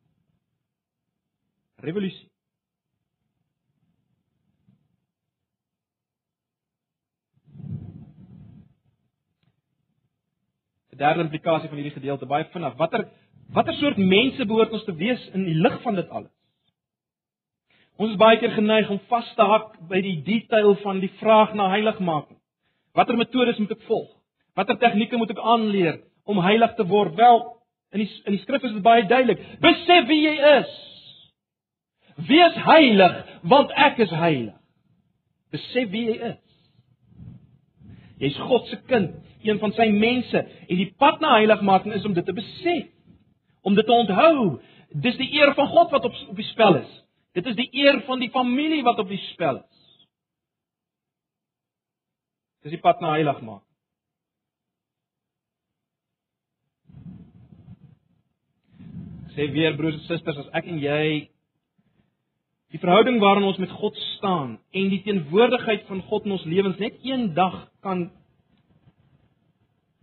Revolusie. 1.83 2.29
Die 10.95 11.03
derde 11.03 11.25
implikasie 11.25 11.67
van 11.67 11.79
hierdie 11.81 11.97
gedeelte 11.97 12.27
baie 12.29 12.45
vinnig. 12.53 12.77
Watter 12.79 13.09
watter 13.53 13.75
soort 13.77 13.97
mense 13.99 14.45
behoort 14.47 14.71
ons 14.73 14.85
te 14.87 14.95
wees 14.95 15.21
in 15.35 15.43
die 15.43 15.57
lig 15.59 15.75
van 15.83 15.99
dit 15.99 16.07
alles? 16.09 16.31
Ons 17.99 18.13
is 18.13 18.19
baie 18.19 18.39
keer 18.39 18.55
geneig 18.55 18.87
om 18.91 19.01
vas 19.11 19.27
te 19.35 19.43
hak 19.43 19.75
by 19.91 19.99
die 20.03 20.15
detail 20.23 20.73
van 20.81 21.01
die 21.03 21.11
vraag 21.19 21.51
na 21.55 21.67
heiligmaking. 21.73 22.39
Watter 22.95 23.19
metodes 23.19 23.59
moet 23.59 23.75
ek 23.75 23.83
volg? 23.89 24.07
Watter 24.55 24.79
tegnieke 24.79 25.19
moet 25.19 25.35
ek 25.35 25.43
aanleer 25.43 25.99
om 26.23 26.39
heilig 26.43 26.77
te 26.79 26.87
word? 26.87 27.15
Wel, 27.19 27.43
in 27.91 28.05
die 28.05 28.09
in 28.23 28.37
die 28.37 28.41
skrif 28.45 28.63
is 28.63 28.75
dit 28.77 28.83
baie 28.87 29.03
duidelik. 29.07 29.43
Besef 29.63 30.07
wie 30.07 30.21
jy 30.23 30.35
is. 30.55 30.73
Wees 32.31 32.55
heilig, 32.63 33.21
want 33.43 33.75
ek 33.83 33.99
is 34.07 34.15
heilig. 34.15 34.55
Besef 35.51 35.91
wie 35.91 36.07
jy 36.07 36.17
is. 36.31 36.41
Jy's 38.23 38.39
God 38.47 38.71
se 38.71 38.79
kind, 38.87 39.11
een 39.45 39.59
van 39.61 39.73
sy 39.77 39.87
mense, 39.93 40.41
en 40.67 40.79
die 40.81 40.91
pad 40.99 41.21
na 41.23 41.37
heiligmaking 41.37 41.93
is 41.97 42.05
om 42.05 42.13
dit 42.13 42.25
te 42.25 42.35
besef, 42.35 42.89
om 43.65 43.75
dit 43.75 43.85
te 43.85 43.93
onthou. 43.93 44.59
Dis 45.05 45.17
die 45.19 45.31
eer 45.39 45.53
van 45.57 45.67
God 45.67 45.91
wat 45.91 46.05
op 46.07 46.17
op 46.29 46.37
die 46.37 46.47
spel 46.51 46.79
is. 46.79 46.91
Dit 47.35 47.47
is 47.51 47.57
die 47.57 47.69
eer 47.83 48.01
van 48.07 48.21
die 48.21 48.31
familie 48.31 48.83
wat 48.83 48.99
op 49.01 49.09
die 49.11 49.21
spel 49.33 49.59
is. 49.59 49.85
Dis 52.63 52.77
die 52.77 52.81
pad 52.81 53.01
na 53.03 53.15
heilig 53.17 53.41
maak. 53.45 53.63
Sê 59.35 59.49
weer 59.51 59.75
broers 59.75 59.97
en 59.99 60.05
susters, 60.07 60.39
as 60.45 60.53
ek 60.55 60.69
en 60.71 60.79
jy 60.79 61.01
die 62.73 62.79
verhouding 62.81 63.19
waarin 63.23 63.45
ons 63.47 63.59
met 63.61 63.71
God 63.71 63.97
staan 64.15 64.55
en 64.75 64.87
die 64.91 65.01
teenwoordigheid 65.05 65.85
van 65.89 66.01
God 66.09 66.25
in 66.27 66.35
ons 66.35 66.47
lewens 66.49 66.79
net 66.81 66.97
een 67.03 67.29
dag 67.35 67.65
kan 67.85 68.07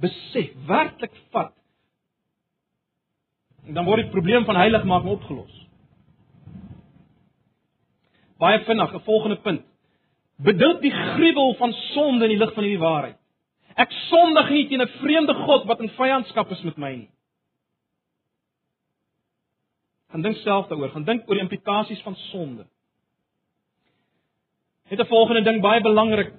besef, 0.02 0.52
werklik 0.66 1.14
vat, 1.34 1.54
dan 3.62 3.86
word 3.86 4.04
die 4.04 4.14
probleem 4.14 4.46
van 4.48 4.58
heiligmaking 4.58 5.14
opgelos. 5.14 5.58
Baie 8.42 8.58
vinnig, 8.66 8.94
'n 8.94 9.06
volgende 9.06 9.36
punt. 9.36 9.62
Bedink 10.42 10.80
die 10.82 10.90
gruwel 10.90 11.54
van 11.54 11.72
sonde 11.94 12.24
in 12.24 12.30
die 12.30 12.38
lig 12.38 12.54
van 12.54 12.64
hierdie 12.64 12.82
waarheid. 12.82 13.18
Ek 13.76 13.92
sondig 14.10 14.50
nie 14.50 14.68
teen 14.68 14.82
'n 14.82 14.98
vreemde 15.00 15.34
God 15.34 15.64
wat 15.66 15.80
in 15.80 15.88
vyandskap 15.88 16.50
is 16.50 16.62
met 16.62 16.76
my 16.76 16.94
nie. 16.96 17.10
Gaan 20.10 20.22
dink 20.22 20.36
self 20.36 20.68
daaroor, 20.68 20.90
gaan 20.90 21.04
dink 21.04 21.28
oor 21.28 21.34
die 21.34 21.42
implikasies 21.42 22.02
van 22.02 22.14
sonde. 22.14 22.66
Net 24.90 25.00
'n 25.00 25.06
volgende 25.06 25.42
ding 25.42 25.62
baie 25.62 25.80
belangrik. 25.80 26.32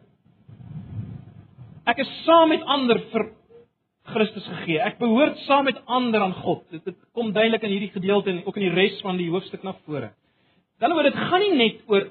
Ek 1.85 1.97
is 1.97 2.23
saam 2.25 2.49
met 2.49 2.61
ander 2.63 2.99
vir 2.99 3.31
Christus 4.03 4.47
gegee. 4.47 4.79
Ek 4.83 4.97
behoort 4.99 5.37
saam 5.47 5.63
met 5.69 5.79
ander 5.85 6.21
aan 6.21 6.35
God. 6.43 6.65
Dit, 6.71 6.83
dit 6.85 6.97
kom 7.15 7.31
duidelik 7.31 7.63
in 7.63 7.71
hierdie 7.71 7.93
gedeelte 7.93 8.33
en 8.33 8.41
ook 8.45 8.57
in 8.59 8.67
die 8.67 8.75
res 8.75 8.99
van 9.01 9.17
die 9.17 9.29
hoofstuk 9.31 9.63
na 9.63 9.75
vore. 9.85 10.11
Dan 10.83 10.95
word 10.97 11.11
dit 11.11 11.21
gaan 11.29 11.45
nie 11.45 11.55
net 11.55 11.79
oor 11.87 12.09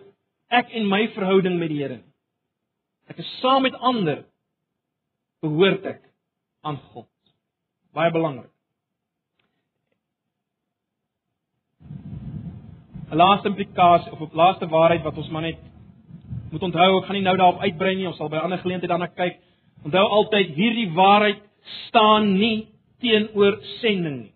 ek 0.53 0.73
en 0.73 0.89
my 0.89 1.05
verhouding 1.13 1.59
met 1.61 1.73
die 1.73 1.83
Here 1.83 1.99
nie. 1.99 2.09
Ek 3.13 3.21
is 3.21 3.29
saam 3.43 3.67
met 3.67 3.77
ander 3.77 4.25
behoort 5.45 5.85
ek 5.85 6.01
aan 6.65 6.79
God. 6.93 7.11
Baie 7.93 8.13
belangrik. 8.15 8.49
'n 13.13 13.21
Laaste 13.21 13.51
implikasie 13.51 14.13
of 14.13 14.21
'n 14.21 14.37
laaste 14.37 14.67
waarheid 14.67 15.03
wat 15.05 15.17
ons 15.21 15.29
maar 15.29 15.43
net 15.43 15.59
moet 16.53 16.63
onthou, 16.63 16.99
ek 16.99 17.05
gaan 17.05 17.17
nie 17.17 17.25
nou 17.25 17.37
daarop 17.37 17.61
uitbrei 17.61 17.95
nie, 17.97 18.07
ons 18.07 18.17
sal 18.17 18.29
by 18.29 18.37
'n 18.37 18.49
ander 18.49 18.59
geleentheid 18.59 18.89
daarna 18.89 19.07
kyk. 19.07 19.41
Onthou 19.85 20.07
altyd 20.09 20.55
hierdie 20.57 20.89
waarheid 20.95 21.43
staan 21.89 22.33
nie 22.37 22.69
teenoor 23.03 23.59
sending 23.81 24.19
nie. 24.23 24.35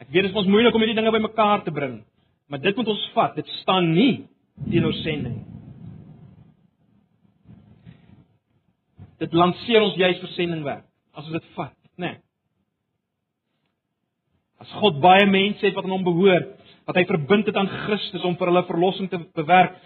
Ek 0.00 0.08
weet 0.08 0.26
dit 0.26 0.32
is 0.32 0.40
ons 0.40 0.48
moeilik 0.50 0.74
om 0.74 0.82
hierdie 0.82 0.96
dinge 0.96 1.12
bymekaar 1.14 1.64
te 1.66 1.74
bring, 1.74 2.00
maar 2.48 2.62
dit 2.62 2.76
moet 2.76 2.92
ons 2.94 3.08
vat. 3.14 3.36
Dit 3.36 3.50
staan 3.60 3.92
nie 3.94 4.26
teenoor 4.70 4.96
sending 5.04 5.40
nie. 5.40 5.48
Dit 9.20 9.36
lanceer 9.36 9.84
ons 9.84 9.98
juis 10.00 10.20
vir 10.22 10.32
sendingwerk 10.32 10.86
as 11.12 11.26
ons 11.26 11.34
dit 11.36 11.48
vat, 11.56 11.76
né? 12.00 12.14
Nee. 12.14 12.18
As 14.60 14.70
God 14.80 15.00
baie 15.00 15.24
mense 15.28 15.64
het 15.64 15.76
wat 15.76 15.86
aan 15.86 15.94
hom 15.94 16.04
behoort, 16.04 16.52
wat 16.88 16.98
hy 16.98 17.04
verbind 17.08 17.48
het 17.48 17.56
aan 17.56 17.70
Christus 17.86 18.24
om 18.28 18.36
vir 18.36 18.50
hulle 18.50 18.62
verlossing 18.68 19.08
te 19.12 19.20
bewerk, 19.36 19.76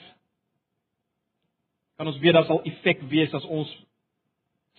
kan 1.98 2.10
ons 2.10 2.18
weet 2.22 2.34
dat 2.34 2.48
sal 2.48 2.62
effek 2.66 3.04
wees 3.10 3.34
as 3.38 3.46
ons 3.46 3.70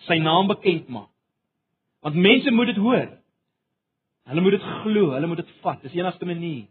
sy 0.04 0.18
naam 0.20 0.46
bekend 0.50 0.88
maak. 0.88 1.10
Want 2.04 2.14
mense 2.14 2.50
moet 2.50 2.66
dit 2.66 2.76
hoor. 2.76 3.08
Hulle 4.26 4.40
moet 4.40 4.56
dit 4.58 4.62
glo, 4.82 5.10
hulle 5.14 5.26
moet 5.26 5.42
dit 5.42 5.52
vat. 5.62 5.82
Dis 5.82 5.94
die 5.94 6.02
enigste 6.02 6.26
manier. 6.28 6.66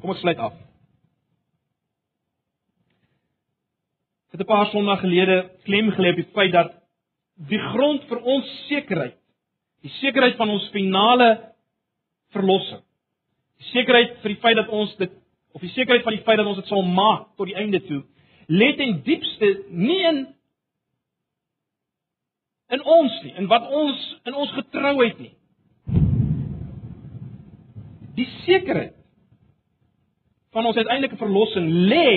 Kom 0.00 0.12
ons 0.14 0.20
sluit 0.22 0.38
af. 0.38 0.56
Het 4.30 4.40
'n 4.40 4.46
paar 4.46 4.70
sondae 4.70 4.96
gelede 4.96 5.50
klem 5.64 5.90
gelê 5.90 6.10
op 6.10 6.20
die 6.20 6.32
feit 6.32 6.52
dat 6.52 6.74
die 7.48 7.58
grond 7.58 8.04
vir 8.04 8.20
ons 8.22 8.46
sekerheid, 8.68 9.16
die 9.82 9.90
sekerheid 9.90 10.36
van 10.36 10.50
ons 10.50 10.68
finale 10.74 11.54
verlossing, 12.34 12.82
die 13.58 13.70
sekerheid 13.72 14.18
vir 14.22 14.34
die 14.34 14.40
feit 14.42 14.56
dat 14.56 14.68
ons 14.68 14.96
dit 14.96 15.12
of 15.52 15.60
die 15.60 15.72
sekerheid 15.72 16.04
van 16.04 16.12
die 16.12 16.22
feit 16.22 16.36
dat 16.36 16.46
ons 16.46 16.60
dit 16.60 16.66
sal 16.66 16.82
maak 16.82 17.36
tot 17.36 17.46
die 17.46 17.56
einde 17.56 17.80
toe, 17.86 18.02
lê 18.48 18.72
ten 18.76 19.00
diepste 19.04 19.48
nie 19.70 20.02
in 20.08 20.26
in 22.68 22.82
ons 22.84 23.14
nie, 23.24 23.32
in 23.40 23.46
wat 23.48 23.64
ons 23.72 24.00
in 24.28 24.34
ons 24.36 24.52
getrouheid 24.52 25.20
nie. 25.22 25.34
Die 28.18 28.28
sekerheid 28.44 28.96
van 30.52 30.66
ons 30.68 30.76
uiteindelike 30.76 31.16
verlossing 31.20 31.68
lê 31.92 32.08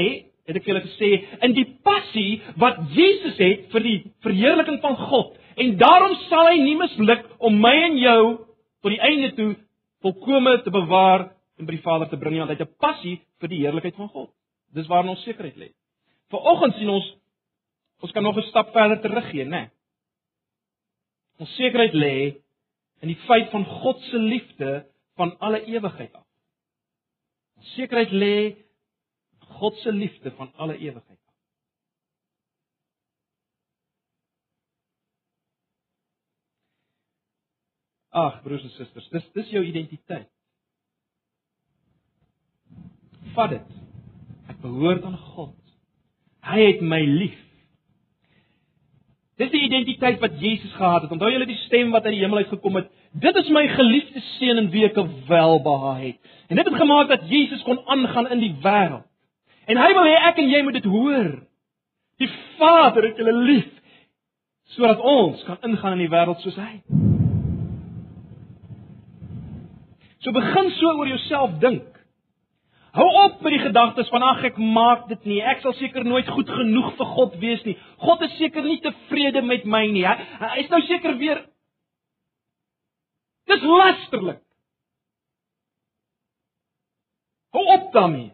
het 0.48 0.58
ek 0.58 0.66
vir 0.66 0.74
julle 0.74 0.86
gesê 0.88 1.10
in 1.46 1.56
die 1.56 1.68
passie 1.86 2.42
wat 2.60 2.80
Jesus 2.96 3.38
het 3.40 3.68
vir 3.74 3.86
die 3.86 3.98
verheerliking 4.26 4.80
van 4.84 4.98
God 5.12 5.36
en 5.62 5.76
daarom 5.80 6.16
sal 6.28 6.50
hy 6.50 6.58
nie 6.64 6.78
misluk 6.80 7.28
om 7.44 7.60
my 7.62 7.74
en 7.90 8.00
jou 8.02 8.24
tot 8.82 8.92
die 8.96 9.04
einde 9.04 9.32
toe 9.38 9.52
volkome 10.02 10.58
te 10.66 10.74
bewaar 10.74 11.30
en 11.60 11.68
by 11.68 11.76
die 11.76 11.86
Vader 11.86 12.10
te 12.10 12.20
bring 12.20 12.40
want 12.40 12.50
hy 12.50 12.58
het 12.58 12.68
'n 12.68 12.80
passie 12.80 13.20
vir 13.40 13.50
die 13.50 13.62
heerlikheid 13.64 13.96
van 13.96 14.10
God. 14.10 14.30
Dis 14.74 14.88
waar 14.88 15.06
ons 15.06 15.24
sekerheid 15.24 15.58
lê. 15.58 15.70
Vanoggend 16.32 16.80
sien 16.80 16.90
ons 16.90 17.10
ons 18.02 18.12
kan 18.12 18.24
nog 18.24 18.38
'n 18.38 18.50
stap 18.50 18.72
verder 18.74 19.02
teruggee, 19.02 19.46
né? 19.46 19.50
Nee. 19.50 19.70
Ons 21.42 21.56
sekerheid 21.56 21.94
lê 21.94 22.18
in 23.02 23.10
die 23.10 23.20
feit 23.26 23.50
van 23.50 23.66
God 23.66 24.02
se 24.10 24.18
liefde 24.18 24.86
van 25.18 25.38
alle 25.40 25.64
ewigheid 25.66 26.14
af. 26.14 26.26
Ons 27.58 27.74
sekerheid 27.74 28.12
lê 28.12 28.36
God 29.58 29.78
se 29.82 29.92
liefde 29.92 30.32
van 30.38 30.52
alle 30.56 30.78
ewigheid 30.78 31.20
af. 31.26 31.34
Ag, 38.10 38.42
broers 38.44 38.64
en 38.64 38.76
susters, 38.76 39.10
dis 39.10 39.32
dis 39.34 39.50
jou 39.56 39.64
identiteit. 39.66 40.30
Vat 43.34 43.50
dit. 43.50 43.74
Ek 44.52 44.62
behoort 44.62 45.06
aan 45.08 45.18
God. 45.32 45.61
Hy 46.42 46.60
het 46.66 46.82
my 46.82 47.02
lief. 47.06 47.38
Dis 49.42 49.52
die 49.54 49.64
identiteit 49.66 50.20
wat 50.22 50.40
Jesus 50.42 50.74
gehad 50.78 51.06
het. 51.06 51.14
Onthou 51.14 51.30
julle 51.32 51.48
die 51.50 51.60
stem 51.66 51.94
wat 51.94 52.06
uit 52.06 52.14
die 52.16 52.22
hemel 52.22 52.44
uit 52.44 52.52
gekom 52.54 52.78
het? 52.78 52.90
Dit 53.12 53.36
is 53.36 53.50
my 53.50 53.64
geliefde 53.68 54.22
seun 54.38 54.62
in 54.62 54.70
wie 54.74 54.86
ek 54.86 54.98
welbehaag 55.28 56.02
het. 56.02 56.34
En 56.48 56.60
dit 56.60 56.68
het 56.68 56.76
gemaak 56.76 57.10
dat 57.10 57.30
Jesus 57.30 57.64
kon 57.64 57.82
aangaan 57.86 58.30
in 58.36 58.44
die 58.44 58.54
wêreld. 58.64 59.08
En 59.66 59.78
hy 59.78 59.94
wil 59.94 60.08
hê 60.10 60.18
ek 60.30 60.42
en 60.42 60.50
jy 60.50 60.62
moet 60.66 60.78
dit 60.80 60.90
hoor. 60.90 61.32
Die 62.22 62.30
Vader 62.58 63.10
het 63.10 63.18
julle 63.18 63.38
lief 63.46 63.70
sodat 64.72 65.02
ons 65.04 65.42
kan 65.44 65.58
ingaan 65.68 65.98
in 65.98 66.06
die 66.06 66.12
wêreld 66.12 66.40
soos 66.44 66.56
hy. 66.56 66.82
So 70.22 70.32
begin 70.32 70.70
so 70.78 70.94
oor 70.96 71.10
jouself 71.10 71.58
dink. 71.60 71.88
Hou 72.92 73.08
op 73.24 73.40
met 73.42 73.56
die 73.56 73.62
gedagtes 73.64 74.10
van 74.12 74.24
ag 74.28 74.44
ek 74.50 74.58
maak 74.60 75.08
dit 75.08 75.24
nie. 75.30 75.40
Ek 75.48 75.62
sal 75.64 75.74
seker 75.80 76.04
nooit 76.04 76.28
goed 76.28 76.50
genoeg 76.52 76.92
vir 76.98 77.10
God 77.16 77.38
wees 77.40 77.64
nie. 77.68 77.78
God 78.04 78.26
is 78.28 78.36
seker 78.40 78.66
nie 78.68 78.82
tevrede 78.84 79.42
met 79.48 79.64
my 79.64 79.86
nie. 79.88 80.04
Hy, 80.04 80.16
hy 80.44 80.66
is 80.66 80.70
nou 80.74 80.82
seker 80.90 81.18
weer 81.22 81.48
Dis 83.50 83.64
lasterlik. 83.68 84.38
Hou 87.52 87.64
op 87.74 87.90
daarmee. 87.92 88.30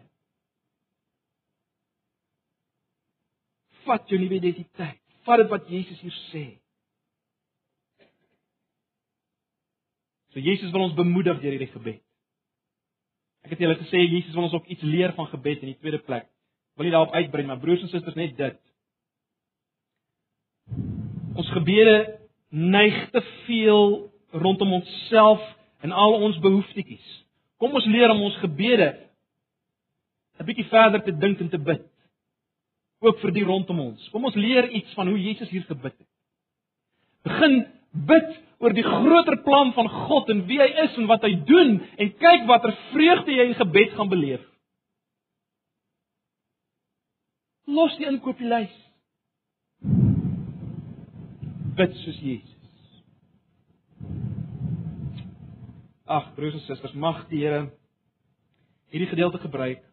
vat 3.88 4.10
jou 4.10 4.18
nuwe 4.20 4.38
identiteit. 4.38 5.00
Vat 5.26 5.42
dit 5.42 5.52
wat 5.52 5.70
Jesus 5.72 6.00
hier 6.04 6.16
sê. 6.28 6.44
So 10.34 10.42
Jesus 10.44 10.72
wil 10.74 10.88
ons 10.88 10.98
bemoedig 10.98 11.40
deur 11.40 11.56
hierdie 11.56 11.72
gebed. 11.72 12.02
Ek 13.46 13.54
het 13.54 13.62
julle 13.62 13.78
gesê 13.78 14.02
Jesus 14.02 14.34
wil 14.34 14.48
ons 14.48 14.56
ook 14.58 14.66
iets 14.66 14.82
leer 14.82 15.14
van 15.16 15.28
gebed 15.30 15.62
in 15.62 15.72
die 15.72 15.78
tweede 15.78 16.00
plek. 16.04 16.26
Wil 16.76 16.88
nie 16.88 16.94
daarop 16.94 17.14
uitbrei 17.14 17.46
maar 17.46 17.60
broers 17.62 17.82
en 17.82 17.92
susters 17.92 18.18
net 18.18 18.36
dit. 18.38 18.58
Ons 21.38 21.50
gebede 21.54 22.18
neig 22.48 23.10
te 23.10 23.22
veel 23.46 24.08
rondom 24.30 24.72
onsself 24.80 25.42
en 25.80 25.92
al 25.92 26.18
ons 26.22 26.38
behoeftetjies. 26.42 27.06
Kom 27.58 27.74
ons 27.74 27.86
leer 27.86 28.10
om 28.10 28.22
ons 28.22 28.36
gebede 28.42 28.94
'n 30.38 30.46
bietjie 30.46 30.68
verder 30.70 31.02
te 31.02 31.12
dink 31.12 31.40
en 31.40 31.48
te 31.48 31.58
bid 31.58 31.86
ook 33.00 33.20
vir 33.22 33.32
die 33.32 33.44
rondom 33.44 33.80
ons. 33.80 34.08
Kom 34.12 34.24
ons 34.24 34.34
leer 34.34 34.70
iets 34.70 34.94
van 34.94 35.08
hoe 35.08 35.18
Jesus 35.18 35.50
hier 35.50 35.64
gebid 35.66 35.94
het. 35.94 36.06
Begin 37.22 37.66
bid 37.92 38.30
oor 38.58 38.74
die 38.74 38.82
groter 38.82 39.38
plan 39.46 39.72
van 39.76 39.88
God 40.08 40.30
en 40.34 40.44
wie 40.48 40.58
hy 40.58 40.68
is 40.84 40.96
en 40.98 41.06
wat 41.10 41.22
hy 41.26 41.34
doen 41.46 41.76
en 41.78 42.14
kyk 42.18 42.46
watter 42.50 42.74
vreugde 42.90 43.34
jy 43.34 43.48
in 43.50 43.58
gebed 43.58 43.94
gaan 43.94 44.10
beleef. 44.10 44.42
Los 47.68 47.94
die 48.00 48.08
inkopieslys. 48.08 48.74
Bid 51.78 51.94
soos 52.02 52.18
Jesus. 52.24 52.56
Ag 56.08 56.32
broers 56.34 56.56
en 56.56 56.64
susters, 56.64 56.96
mag 56.96 57.26
die 57.28 57.44
Here 57.44 57.68
hierdie 58.88 59.10
gedeelte 59.10 59.38
gebruik 59.42 59.84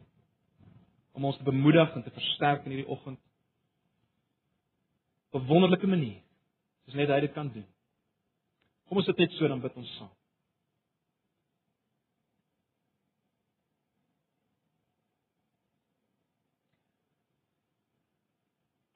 om 1.16 1.28
ons 1.28 1.38
te 1.38 1.43
bemoedig 1.43 1.91
en 1.95 2.03
te 2.03 2.13
versterk 2.16 2.63
in 2.66 2.72
hierdie 2.76 2.91
oggend 2.91 3.20
op 5.36 5.41
'n 5.41 5.47
wonderlike 5.47 5.88
manier. 5.88 6.22
Dis 6.86 6.95
net 6.95 7.09
hy 7.09 7.20
dit 7.20 7.34
kan 7.34 7.51
doen. 7.51 7.68
Kom 8.86 9.01
ons 9.01 9.07
sit 9.09 9.17
net 9.17 9.33
so 9.38 9.47
dan 9.49 9.63
bid 9.63 9.75
ons 9.81 9.91
saam. 9.97 10.11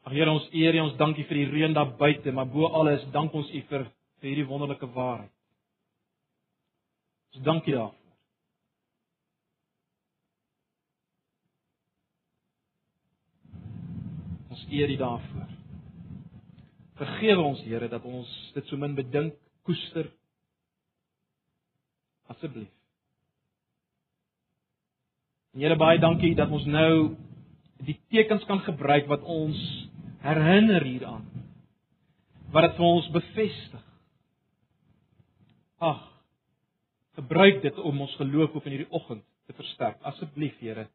Ag 0.10 0.16
Here, 0.16 0.32
ons 0.32 0.48
eer 0.58 0.74
U, 0.74 0.80
ons 0.88 0.96
dankie 0.98 1.26
vir 1.30 1.38
die 1.38 1.50
reën 1.52 1.76
daar 1.78 1.92
buite, 1.98 2.32
maar 2.34 2.48
bo 2.50 2.66
alles 2.74 3.04
dank 3.14 3.34
ons 3.38 3.50
U 3.54 3.60
vir 3.70 3.84
vir 4.20 4.32
hierdie 4.32 4.48
wonderlike 4.50 4.88
waarheid. 4.96 5.32
Ons 7.36 7.44
dankie 7.46 7.76
daarvoor. 7.76 8.16
Ons 14.50 14.66
eer 14.74 14.90
U 14.90 14.98
daarvoor. 15.04 15.54
Vergewe 17.00 17.46
ons 17.46 17.62
Here 17.68 17.88
dat 17.94 18.10
ons 18.10 18.34
dit 18.58 18.66
so 18.66 18.82
min 18.82 18.98
bedink, 18.98 19.38
koester. 19.70 20.10
Asseblief. 22.34 22.72
Here 25.60 25.76
baie 25.78 26.00
dankie 26.02 26.36
dat 26.38 26.52
ons 26.54 26.66
nou 26.70 27.16
die 27.86 27.98
tekens 28.14 28.46
kan 28.50 28.62
gebruik 28.66 29.10
wat 29.10 29.26
ons 29.26 29.60
herinner 30.24 30.86
hieraan. 30.86 31.26
Wat 32.54 32.70
dit 32.70 32.78
vir 32.78 32.88
ons 32.88 33.10
bevestig. 33.14 33.84
Ag. 35.86 36.06
Gebruik 37.20 37.62
dit 37.66 37.82
om 37.84 38.06
ons 38.06 38.16
geloof 38.22 38.56
op 38.56 38.70
in 38.70 38.78
hierdie 38.78 38.94
oggend 38.96 39.26
te 39.50 39.58
versterk. 39.58 40.00
Asseblief 40.08 40.58
Here. 40.64 40.88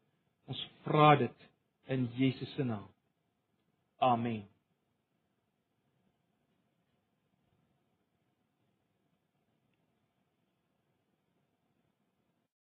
Ons 0.49 0.61
vra 0.87 1.13
dit 1.19 1.47
in 1.91 2.09
Jesus 2.17 2.51
se 2.55 2.65
naam. 2.65 2.87
Amen. 4.03 4.43